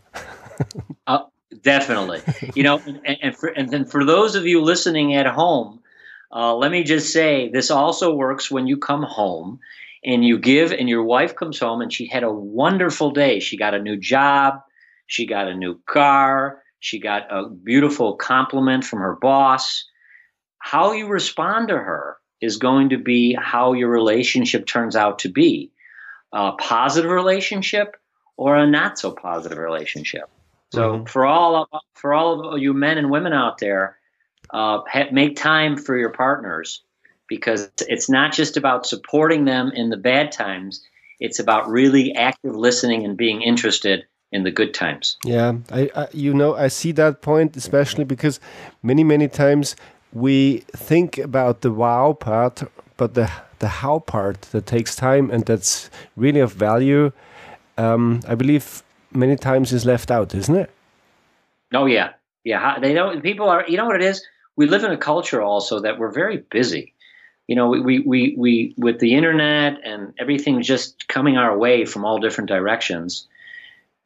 uh, 1.07 1.19
Definitely. 1.65 2.21
you 2.53 2.61
know, 2.61 2.79
and, 2.85 3.17
and, 3.21 3.35
for, 3.35 3.49
and 3.49 3.69
then 3.69 3.85
for 3.85 4.05
those 4.05 4.35
of 4.35 4.45
you 4.45 4.61
listening 4.61 5.15
at 5.15 5.25
home, 5.25 5.81
uh, 6.31 6.55
let 6.55 6.71
me 6.71 6.83
just 6.83 7.11
say 7.11 7.49
this 7.49 7.71
also 7.71 8.13
works 8.13 8.51
when 8.51 8.67
you 8.67 8.77
come 8.77 9.01
home 9.01 9.59
and 10.05 10.23
you 10.23 10.37
give, 10.37 10.71
and 10.71 10.87
your 10.87 11.03
wife 11.03 11.35
comes 11.35 11.59
home 11.59 11.81
and 11.81 11.91
she 11.91 12.05
had 12.07 12.23
a 12.23 12.31
wonderful 12.31 13.09
day. 13.09 13.39
She 13.39 13.57
got 13.57 13.73
a 13.73 13.81
new 13.81 13.97
job, 13.97 14.61
she 15.07 15.25
got 15.25 15.47
a 15.47 15.55
new 15.55 15.81
car, 15.87 16.61
she 16.79 16.99
got 16.99 17.23
a 17.31 17.49
beautiful 17.49 18.15
compliment 18.15 18.83
from 18.83 18.99
her 18.99 19.15
boss. 19.19 19.85
How 20.59 20.91
you 20.91 21.07
respond 21.07 21.69
to 21.69 21.77
her 21.77 22.17
is 22.41 22.57
going 22.57 22.89
to 22.89 22.99
be 22.99 23.33
how 23.33 23.73
your 23.73 23.89
relationship 23.89 24.67
turns 24.67 24.95
out 24.95 25.19
to 25.19 25.29
be 25.29 25.71
a 26.31 26.51
positive 26.51 27.09
relationship 27.09 27.95
or 28.37 28.55
a 28.55 28.69
not 28.69 28.99
so 28.99 29.11
positive 29.11 29.57
relationship. 29.57 30.29
So 30.71 30.93
mm-hmm. 30.93 31.05
for 31.05 31.25
all 31.25 31.67
for 31.93 32.13
all 32.13 32.53
of 32.53 32.61
you 32.61 32.73
men 32.73 32.97
and 32.97 33.09
women 33.09 33.33
out 33.33 33.59
there, 33.59 33.97
uh, 34.51 34.81
make 35.11 35.35
time 35.35 35.77
for 35.77 35.97
your 35.97 36.09
partners 36.09 36.81
because 37.27 37.69
it's 37.87 38.09
not 38.09 38.33
just 38.33 38.57
about 38.57 38.85
supporting 38.85 39.45
them 39.45 39.71
in 39.73 39.89
the 39.89 39.97
bad 39.97 40.31
times. 40.31 40.81
It's 41.19 41.39
about 41.39 41.69
really 41.69 42.13
active 42.13 42.55
listening 42.55 43.05
and 43.05 43.17
being 43.17 43.41
interested 43.41 44.05
in 44.31 44.43
the 44.43 44.51
good 44.51 44.73
times. 44.73 45.17
Yeah, 45.23 45.53
I, 45.71 45.89
I 45.95 46.07
you 46.11 46.33
know 46.33 46.55
I 46.55 46.67
see 46.67 46.91
that 46.93 47.21
point 47.21 47.55
especially 47.55 48.03
because 48.03 48.39
many 48.83 49.03
many 49.03 49.27
times 49.27 49.75
we 50.13 50.63
think 50.75 51.17
about 51.17 51.61
the 51.61 51.71
wow 51.71 52.13
part, 52.13 52.63
but 52.97 53.13
the 53.13 53.31
the 53.59 53.67
how 53.67 53.99
part 53.99 54.41
that 54.51 54.65
takes 54.65 54.95
time 54.95 55.31
and 55.31 55.45
that's 55.45 55.89
really 56.15 56.41
of 56.41 56.53
value. 56.53 57.11
Um, 57.77 58.21
I 58.27 58.35
believe 58.35 58.83
many 59.15 59.35
times 59.35 59.73
is 59.73 59.85
left 59.85 60.11
out, 60.11 60.33
isn't 60.35 60.55
it? 60.55 60.69
Oh 61.73 61.85
yeah, 61.85 62.13
yeah. 62.43 62.79
They 62.79 62.93
don't. 62.93 63.21
People 63.21 63.49
are. 63.49 63.65
You 63.67 63.77
know 63.77 63.85
what 63.85 63.95
it 63.95 64.03
is? 64.03 64.25
We 64.55 64.67
live 64.67 64.83
in 64.83 64.91
a 64.91 64.97
culture 64.97 65.41
also 65.41 65.81
that 65.81 65.99
we're 65.99 66.11
very 66.11 66.37
busy. 66.37 66.93
You 67.47 67.55
know, 67.55 67.69
we 67.69 67.81
we 67.81 67.99
we, 67.99 68.35
we 68.37 68.75
with 68.77 68.99
the 68.99 69.15
internet 69.15 69.79
and 69.83 70.13
everything 70.19 70.61
just 70.61 71.07
coming 71.07 71.37
our 71.37 71.57
way 71.57 71.85
from 71.85 72.05
all 72.05 72.19
different 72.19 72.49
directions. 72.49 73.27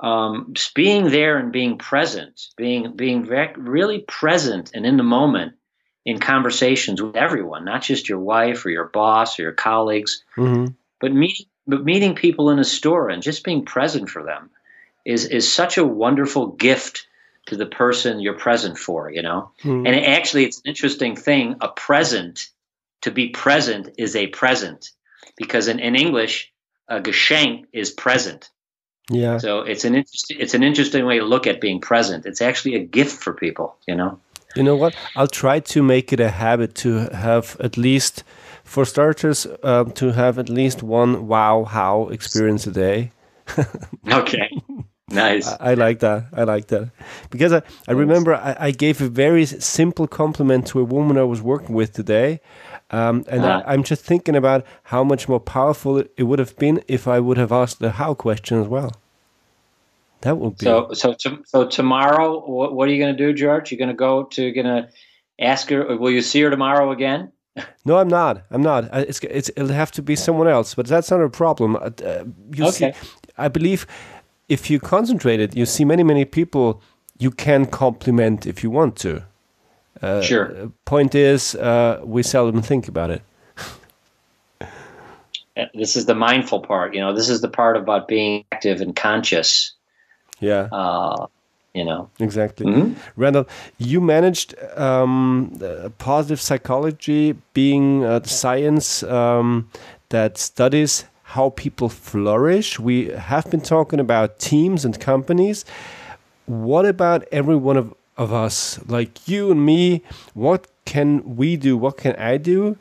Um, 0.01 0.51
just 0.53 0.75
being 0.75 1.09
there 1.09 1.37
and 1.37 1.51
being 1.51 1.77
present, 1.77 2.47
being 2.55 2.95
being 2.95 3.23
really 3.23 3.99
present 3.99 4.71
and 4.73 4.85
in 4.85 4.97
the 4.97 5.03
moment 5.03 5.53
in 6.05 6.19
conversations 6.19 7.01
with 7.01 7.17
everyone, 7.17 7.65
not 7.65 7.81
just 7.81 8.07
your 8.07 8.19
wife 8.19 8.65
or 8.65 8.69
your 8.69 8.85
boss 8.85 9.37
or 9.37 9.43
your 9.43 9.51
colleagues, 9.51 10.23
mm-hmm. 10.37 10.67
but 11.01 11.11
meeting 11.11 11.45
but 11.67 11.83
meeting 11.83 12.15
people 12.15 12.49
in 12.49 12.59
a 12.59 12.63
store 12.63 13.09
and 13.09 13.21
just 13.21 13.43
being 13.43 13.63
present 13.63 14.09
for 14.09 14.23
them 14.23 14.49
is 15.05 15.25
is 15.25 15.51
such 15.51 15.77
a 15.77 15.85
wonderful 15.85 16.47
gift 16.47 17.07
to 17.47 17.55
the 17.55 17.65
person 17.65 18.19
you're 18.19 18.37
present 18.37 18.77
for, 18.77 19.11
you 19.11 19.21
know? 19.21 19.51
Mm. 19.63 19.87
And 19.87 19.95
it, 19.95 20.03
actually, 20.03 20.45
it's 20.45 20.57
an 20.57 20.69
interesting 20.69 21.15
thing. 21.15 21.55
A 21.61 21.67
present, 21.67 22.49
to 23.01 23.11
be 23.11 23.29
present, 23.29 23.89
is 23.97 24.15
a 24.15 24.27
present 24.27 24.91
because 25.35 25.67
in, 25.67 25.79
in 25.79 25.95
English, 25.95 26.51
a 26.87 26.99
geschenk 26.99 27.65
is 27.73 27.91
present. 27.91 28.51
Yeah. 29.09 29.39
So 29.39 29.61
it's 29.61 29.85
an 29.85 29.95
interesting 29.95 30.37
it's 30.39 30.53
an 30.53 30.63
interesting 30.63 31.05
way 31.05 31.17
to 31.17 31.25
look 31.25 31.47
at 31.47 31.59
being 31.59 31.81
present. 31.81 32.25
It's 32.25 32.41
actually 32.41 32.75
a 32.75 32.83
gift 32.83 33.23
for 33.23 33.33
people, 33.33 33.75
you 33.87 33.95
know. 33.95 34.19
You 34.55 34.63
know 34.63 34.75
what? 34.75 34.95
I'll 35.15 35.27
try 35.27 35.59
to 35.59 35.83
make 35.83 36.11
it 36.13 36.19
a 36.19 36.29
habit 36.29 36.73
to 36.75 37.09
have 37.13 37.55
at 37.59 37.77
least, 37.77 38.23
for 38.63 38.83
starters, 38.85 39.47
uh, 39.63 39.83
to 39.95 40.11
have 40.11 40.39
at 40.39 40.49
least 40.49 40.81
one 40.81 41.27
wow 41.27 41.65
how 41.65 42.07
experience 42.09 42.65
a 42.65 42.71
day. 42.71 43.11
okay. 44.11 44.49
Nice. 45.11 45.47
I, 45.47 45.71
I, 45.71 45.73
like 45.73 45.99
that. 45.99 46.25
I 46.33 46.43
like 46.43 46.67
that 46.67 46.91
because 47.29 47.53
I, 47.53 47.61
I 47.87 47.93
remember 47.93 48.35
I, 48.35 48.55
I, 48.59 48.71
gave 48.71 49.01
a 49.01 49.07
very 49.07 49.45
simple 49.45 50.07
compliment 50.07 50.67
to 50.67 50.79
a 50.79 50.83
woman 50.83 51.17
I 51.17 51.23
was 51.23 51.41
working 51.41 51.75
with 51.75 51.93
today. 51.93 52.41
Um, 52.91 53.23
and 53.27 53.43
uh-huh. 53.43 53.63
I, 53.65 53.73
am 53.73 53.83
just 53.83 54.03
thinking 54.03 54.35
about 54.35 54.65
how 54.83 55.03
much 55.03 55.27
more 55.27 55.39
powerful 55.39 55.97
it, 55.97 56.11
it, 56.17 56.23
would 56.23 56.39
have 56.39 56.55
been 56.57 56.83
if 56.87 57.07
I 57.07 57.19
would 57.19 57.37
have 57.37 57.51
asked 57.51 57.79
the 57.79 57.91
how 57.91 58.13
question 58.13 58.61
as 58.61 58.67
well. 58.67 58.91
That 60.21 60.37
would 60.37 60.57
be 60.57 60.65
so. 60.65 60.91
So, 60.93 61.13
to, 61.13 61.43
so 61.45 61.67
tomorrow, 61.67 62.43
what, 62.45 62.73
what, 62.73 62.87
are 62.87 62.91
you 62.91 63.01
going 63.01 63.15
to 63.15 63.17
do, 63.17 63.33
George? 63.33 63.71
You're 63.71 63.77
going 63.77 63.89
to 63.89 63.95
go 63.95 64.23
to 64.23 64.51
going 64.51 64.65
to 64.65 64.89
ask 65.39 65.69
her. 65.69 65.97
Will 65.97 66.11
you 66.11 66.21
see 66.21 66.41
her 66.41 66.49
tomorrow 66.49 66.91
again? 66.91 67.31
No, 67.85 67.97
I'm 67.97 68.07
not. 68.07 68.43
I'm 68.51 68.61
not. 68.61 68.89
It's, 68.93 69.19
it's 69.21 69.49
it'll 69.55 69.69
have 69.69 69.91
to 69.93 70.01
be 70.01 70.15
someone 70.15 70.47
else, 70.47 70.75
but 70.75 70.85
that's 70.85 71.09
not 71.09 71.21
a 71.21 71.29
problem. 71.29 71.75
Uh, 71.75 71.89
you 72.53 72.65
okay. 72.65 72.91
see, 72.93 73.07
I 73.37 73.47
believe 73.47 73.87
if 74.49 74.69
you 74.69 74.79
concentrate 74.79 75.39
it, 75.39 75.55
you 75.55 75.65
see 75.65 75.85
many, 75.85 76.03
many 76.03 76.25
people 76.25 76.81
you 77.19 77.31
can 77.31 77.65
compliment 77.65 78.45
if 78.47 78.63
you 78.63 78.71
want 78.71 78.95
to. 78.97 79.23
Uh, 80.01 80.21
sure. 80.21 80.71
Point 80.85 81.13
is, 81.13 81.55
uh, 81.55 82.01
we 82.03 82.23
seldom 82.23 82.61
think 82.61 82.87
about 82.87 83.11
it. 83.11 83.21
this 85.73 85.95
is 85.95 86.05
the 86.05 86.15
mindful 86.15 86.61
part. 86.61 86.93
You 86.93 87.01
know, 87.01 87.13
this 87.13 87.29
is 87.29 87.41
the 87.41 87.49
part 87.49 87.77
about 87.77 88.07
being 88.07 88.45
active 88.51 88.81
and 88.81 88.95
conscious. 88.95 89.73
Yeah. 90.39 90.69
Uh, 90.71 91.27
you 91.73 91.85
know. 91.85 92.09
Exactly. 92.19 92.65
Mm-hmm. 92.65 92.93
Randall, 93.17 93.47
you 93.77 94.01
managed 94.01 94.55
um, 94.75 95.59
positive 95.97 96.41
psychology 96.41 97.35
being 97.53 98.03
a 98.03 98.25
science 98.25 99.03
um, 99.03 99.69
that 100.09 100.37
studies 100.37 101.05
how 101.29 101.51
people 101.51 101.89
flourish. 101.89 102.79
We 102.79 103.09
have 103.09 103.51
been 103.51 103.61
talking 103.61 103.99
about 103.99 104.39
teams 104.39 104.83
and 104.83 104.99
companies. 104.99 105.63
What 106.47 106.85
about 106.85 107.23
every 107.31 107.55
one 107.55 107.77
of, 107.77 107.93
of 108.17 108.33
us, 108.33 108.79
like 108.87 109.27
you 109.27 109.51
and 109.51 109.63
me? 109.63 110.01
What 110.33 110.65
can 110.85 111.35
we 111.35 111.55
do? 111.55 111.77
What 111.77 111.97
can 111.97 112.15
I 112.15 112.37
do 112.37 112.77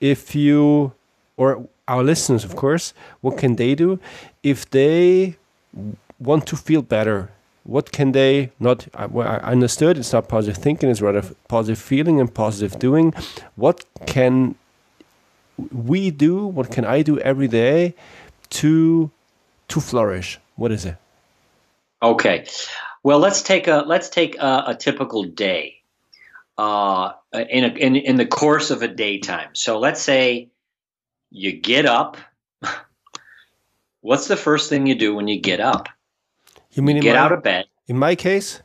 if 0.00 0.34
you, 0.34 0.92
or 1.36 1.68
our 1.88 2.02
listeners, 2.02 2.42
of 2.42 2.56
course, 2.56 2.94
what 3.20 3.36
can 3.36 3.56
they 3.56 3.74
do 3.74 4.00
if 4.42 4.70
they 4.70 5.36
want 6.18 6.46
to 6.46 6.56
feel 6.56 6.80
better? 6.80 7.30
What 7.64 7.92
can 7.92 8.12
they 8.12 8.50
not? 8.58 8.88
I, 8.94 9.04
I 9.04 9.52
understood 9.52 9.98
it's 9.98 10.14
not 10.14 10.26
positive 10.26 10.62
thinking, 10.62 10.88
it's 10.88 11.02
rather 11.02 11.22
positive 11.48 11.78
feeling 11.78 12.18
and 12.18 12.32
positive 12.32 12.78
doing. 12.78 13.12
What 13.56 13.84
can 14.06 14.54
we 15.72 16.10
do? 16.10 16.46
What 16.46 16.70
can 16.70 16.84
I 16.84 17.02
do 17.02 17.18
every 17.18 17.48
day 17.48 17.94
to 18.50 19.10
to 19.68 19.80
flourish? 19.80 20.38
What 20.56 20.72
is 20.72 20.84
it? 20.84 20.96
Okay, 22.02 22.46
well 23.02 23.18
let's 23.18 23.42
take 23.42 23.68
a 23.68 23.84
let's 23.86 24.08
take 24.08 24.36
a, 24.38 24.64
a 24.68 24.74
typical 24.74 25.24
day 25.24 25.80
uh, 26.58 27.12
in, 27.32 27.64
a, 27.64 27.68
in 27.68 27.96
in 27.96 28.16
the 28.16 28.26
course 28.26 28.70
of 28.70 28.82
a 28.82 28.88
daytime. 28.88 29.50
So 29.54 29.78
let's 29.78 30.02
say 30.02 30.48
you 31.30 31.52
get 31.52 31.86
up. 31.86 32.16
What's 34.00 34.28
the 34.28 34.36
first 34.36 34.68
thing 34.68 34.86
you 34.86 34.94
do 34.94 35.14
when 35.14 35.28
you 35.28 35.40
get 35.40 35.60
up? 35.60 35.88
You 36.72 36.82
mean 36.82 36.96
you 36.96 37.02
get 37.02 37.14
my, 37.14 37.20
out 37.20 37.32
of 37.32 37.42
bed? 37.42 37.66
In 37.86 37.98
my 37.98 38.14
case, 38.14 38.62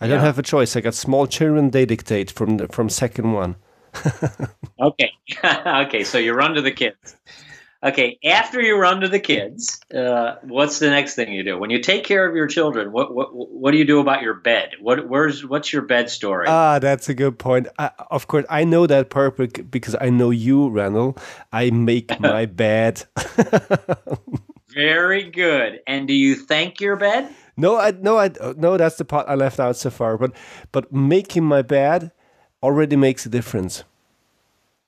I 0.00 0.06
yeah. 0.06 0.14
don't 0.14 0.24
have 0.24 0.38
a 0.38 0.42
choice. 0.42 0.76
I 0.76 0.80
got 0.80 0.94
small 0.94 1.26
children; 1.26 1.70
they 1.70 1.84
dictate 1.84 2.30
from 2.30 2.58
the, 2.58 2.68
from 2.68 2.88
second 2.88 3.32
one. 3.32 3.56
Okay. 4.80 5.12
okay. 5.44 6.04
So 6.04 6.18
you 6.18 6.32
run 6.32 6.54
to 6.54 6.62
the 6.62 6.72
kids. 6.72 7.16
Okay. 7.82 8.18
After 8.24 8.60
you 8.60 8.76
run 8.76 9.00
to 9.00 9.08
the 9.08 9.20
kids, 9.20 9.80
uh, 9.94 10.36
what's 10.42 10.80
the 10.80 10.90
next 10.90 11.14
thing 11.14 11.32
you 11.32 11.42
do? 11.42 11.58
When 11.58 11.70
you 11.70 11.80
take 11.80 12.04
care 12.04 12.28
of 12.28 12.36
your 12.36 12.46
children, 12.46 12.92
what 12.92 13.14
what 13.14 13.28
what 13.32 13.70
do 13.70 13.78
you 13.78 13.86
do 13.86 14.00
about 14.00 14.22
your 14.22 14.34
bed? 14.34 14.72
What 14.80 15.08
where's 15.08 15.46
what's 15.46 15.72
your 15.72 15.82
bed 15.82 16.10
story? 16.10 16.46
Ah, 16.48 16.78
that's 16.78 17.08
a 17.08 17.14
good 17.14 17.38
point. 17.38 17.68
I, 17.78 17.90
of 18.10 18.26
course, 18.28 18.44
I 18.50 18.64
know 18.64 18.86
that 18.86 19.08
part 19.08 19.36
because 19.70 19.96
I 19.98 20.10
know 20.10 20.30
you, 20.30 20.68
Randall. 20.68 21.16
I 21.52 21.70
make 21.70 22.20
my 22.20 22.44
bed. 22.44 23.04
Very 24.68 25.30
good. 25.30 25.80
And 25.86 26.06
do 26.06 26.14
you 26.14 26.36
thank 26.36 26.80
your 26.80 26.96
bed? 26.96 27.34
No, 27.56 27.76
I 27.76 27.92
no, 27.92 28.18
I 28.18 28.30
no. 28.56 28.76
That's 28.76 28.96
the 28.96 29.04
part 29.04 29.26
I 29.26 29.34
left 29.34 29.58
out 29.58 29.76
so 29.76 29.90
far. 29.90 30.18
But 30.18 30.32
but 30.70 30.92
making 30.92 31.44
my 31.44 31.62
bed 31.62 32.12
already 32.62 32.96
makes 32.96 33.26
a 33.26 33.28
difference. 33.28 33.84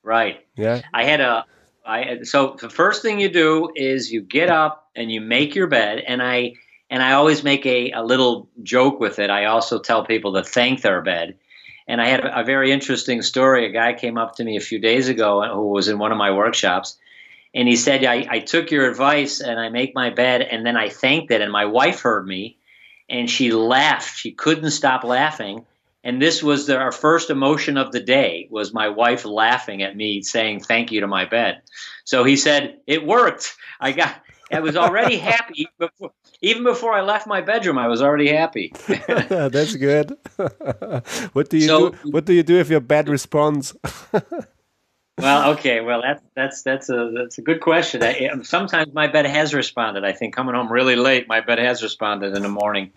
Right. 0.03 0.45
Yeah. 0.55 0.81
I 0.93 1.03
had 1.03 1.21
a 1.21 1.45
I 1.85 2.19
so 2.23 2.55
the 2.59 2.69
first 2.69 3.01
thing 3.01 3.19
you 3.19 3.29
do 3.29 3.71
is 3.75 4.11
you 4.11 4.21
get 4.21 4.49
up 4.49 4.89
and 4.95 5.11
you 5.11 5.21
make 5.21 5.55
your 5.55 5.67
bed 5.67 6.03
and 6.05 6.21
I 6.21 6.53
and 6.89 7.01
I 7.01 7.13
always 7.13 7.43
make 7.43 7.65
a, 7.65 7.91
a 7.91 8.03
little 8.03 8.49
joke 8.61 8.99
with 8.99 9.19
it. 9.19 9.29
I 9.29 9.45
also 9.45 9.79
tell 9.79 10.05
people 10.05 10.33
to 10.33 10.43
thank 10.43 10.81
their 10.81 11.01
bed. 11.01 11.37
And 11.87 11.99
I 12.01 12.07
had 12.07 12.21
a, 12.21 12.41
a 12.41 12.43
very 12.43 12.71
interesting 12.71 13.21
story. 13.21 13.65
A 13.65 13.71
guy 13.71 13.93
came 13.93 14.17
up 14.17 14.35
to 14.35 14.43
me 14.43 14.57
a 14.57 14.61
few 14.61 14.79
days 14.79 15.09
ago 15.09 15.41
uh, 15.41 15.53
who 15.53 15.69
was 15.69 15.87
in 15.87 15.97
one 15.97 16.11
of 16.11 16.17
my 16.17 16.31
workshops 16.31 16.97
and 17.55 17.67
he 17.67 17.75
said, 17.75 18.03
I, 18.05 18.27
I 18.29 18.39
took 18.39 18.71
your 18.71 18.89
advice 18.89 19.41
and 19.41 19.59
I 19.59 19.69
make 19.69 19.93
my 19.93 20.09
bed 20.09 20.41
and 20.41 20.65
then 20.65 20.77
I 20.77 20.89
thanked 20.89 21.31
it 21.31 21.41
and 21.41 21.51
my 21.51 21.65
wife 21.65 22.01
heard 22.01 22.25
me 22.25 22.57
and 23.09 23.29
she 23.29 23.51
laughed. 23.51 24.17
She 24.17 24.31
couldn't 24.31 24.71
stop 24.71 25.03
laughing 25.03 25.65
and 26.03 26.21
this 26.21 26.43
was 26.43 26.67
the, 26.67 26.77
our 26.77 26.91
first 26.91 27.29
emotion 27.29 27.77
of 27.77 27.91
the 27.91 27.99
day 27.99 28.47
was 28.51 28.73
my 28.73 28.89
wife 28.89 29.25
laughing 29.25 29.81
at 29.83 29.95
me 29.95 30.21
saying 30.21 30.59
thank 30.59 30.91
you 30.91 30.99
to 31.01 31.07
my 31.07 31.25
bed. 31.25 31.61
So 32.03 32.23
he 32.23 32.35
said 32.35 32.79
it 32.87 33.05
worked. 33.05 33.55
I 33.79 33.91
got 33.91 34.21
i 34.51 34.59
was 34.59 34.75
already 34.75 35.17
happy 35.33 35.67
before, 35.79 36.11
even 36.41 36.63
before 36.63 36.93
i 36.93 37.01
left 37.01 37.25
my 37.25 37.41
bedroom 37.41 37.77
i 37.77 37.87
was 37.87 38.01
already 38.01 38.27
happy. 38.27 38.73
That's 39.07 39.75
good. 39.75 40.17
What 41.33 41.49
do 41.49 41.57
you 41.57 41.67
so, 41.67 41.89
do 41.89 42.11
what 42.11 42.25
do 42.25 42.33
you 42.33 42.43
do 42.43 42.57
if 42.57 42.69
your 42.69 42.81
bed 42.81 43.07
responds? 43.09 43.75
Well 45.17 45.51
okay 45.53 45.79
well 45.81 46.01
that's 46.01 46.21
that's 46.35 46.63
that's 46.63 46.89
a 46.89 47.11
that's 47.15 47.37
a 47.37 47.41
good 47.41 47.61
question. 47.61 48.03
I, 48.03 48.29
sometimes 48.43 48.93
my 48.93 49.07
bed 49.07 49.25
has 49.25 49.53
responded. 49.53 50.03
I 50.03 50.11
think 50.11 50.35
coming 50.35 50.55
home 50.55 50.71
really 50.71 50.95
late 50.95 51.27
my 51.27 51.39
bed 51.39 51.59
has 51.59 51.81
responded 51.81 52.35
in 52.35 52.41
the 52.41 52.49
morning. 52.49 52.91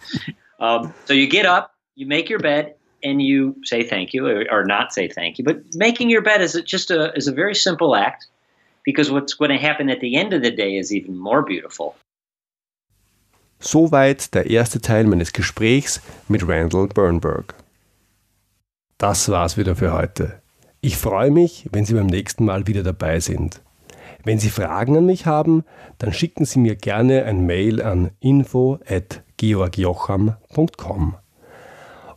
Um, 0.59 0.95
so 1.05 1.13
you 1.13 1.29
get 1.29 1.47
up 1.47 1.75
you 1.95 2.07
make 2.07 2.29
your 2.29 2.39
bed 2.39 2.75
and 3.07 3.23
you 3.23 3.57
say 3.63 3.83
thank 3.83 4.13
you 4.13 4.27
or, 4.27 4.45
or 4.51 4.65
not 4.65 4.93
say 4.93 5.09
thank 5.09 5.39
you. 5.39 5.45
But 5.45 5.59
making 5.75 6.11
your 6.11 6.23
bed 6.23 6.43
is 6.43 6.61
just 6.65 6.91
a 6.91 7.13
is 7.15 7.29
a 7.29 7.33
very 7.33 7.55
simple 7.55 7.95
act 7.95 8.27
because 8.85 9.11
what's 9.11 9.35
going 9.35 9.51
to 9.51 9.59
happen 9.59 9.91
at 9.91 10.01
the 10.01 10.17
end 10.17 10.33
of 10.33 10.43
the 10.43 10.51
day 10.51 10.77
is 10.77 10.93
even 10.93 11.17
more 11.17 11.43
beautiful. 11.43 11.95
Soweit 13.59 14.35
der 14.35 14.51
erste 14.51 14.81
Teil 14.81 15.05
meines 15.05 15.33
Gesprächs 15.33 16.03
mit 16.29 16.47
Randall 16.47 16.89
Bernberg. 16.89 17.55
Das 18.99 19.31
war's 19.31 19.57
wieder 19.57 19.77
für 19.77 19.93
heute. 19.93 20.43
Ich 20.81 20.99
freue 20.99 21.31
mich, 21.31 21.69
wenn 21.73 21.85
Sie 21.85 21.95
beim 21.95 22.07
nächsten 22.07 22.45
Mal 22.45 22.67
wieder 22.67 22.83
dabei 22.83 23.21
sind. 23.21 23.63
Wenn 24.25 24.39
Sie 24.39 24.51
Fragen 24.51 24.97
an 24.97 25.07
mich 25.07 25.27
haben, 25.27 25.65
dann 25.99 26.13
schicken 26.13 26.45
Sie 26.45 26.59
mir 26.59 26.77
gerne 26.77 27.25
ein 27.25 27.47
Mail 27.47 27.81
an 27.83 28.11
info@georgjocham.com. 28.21 31.17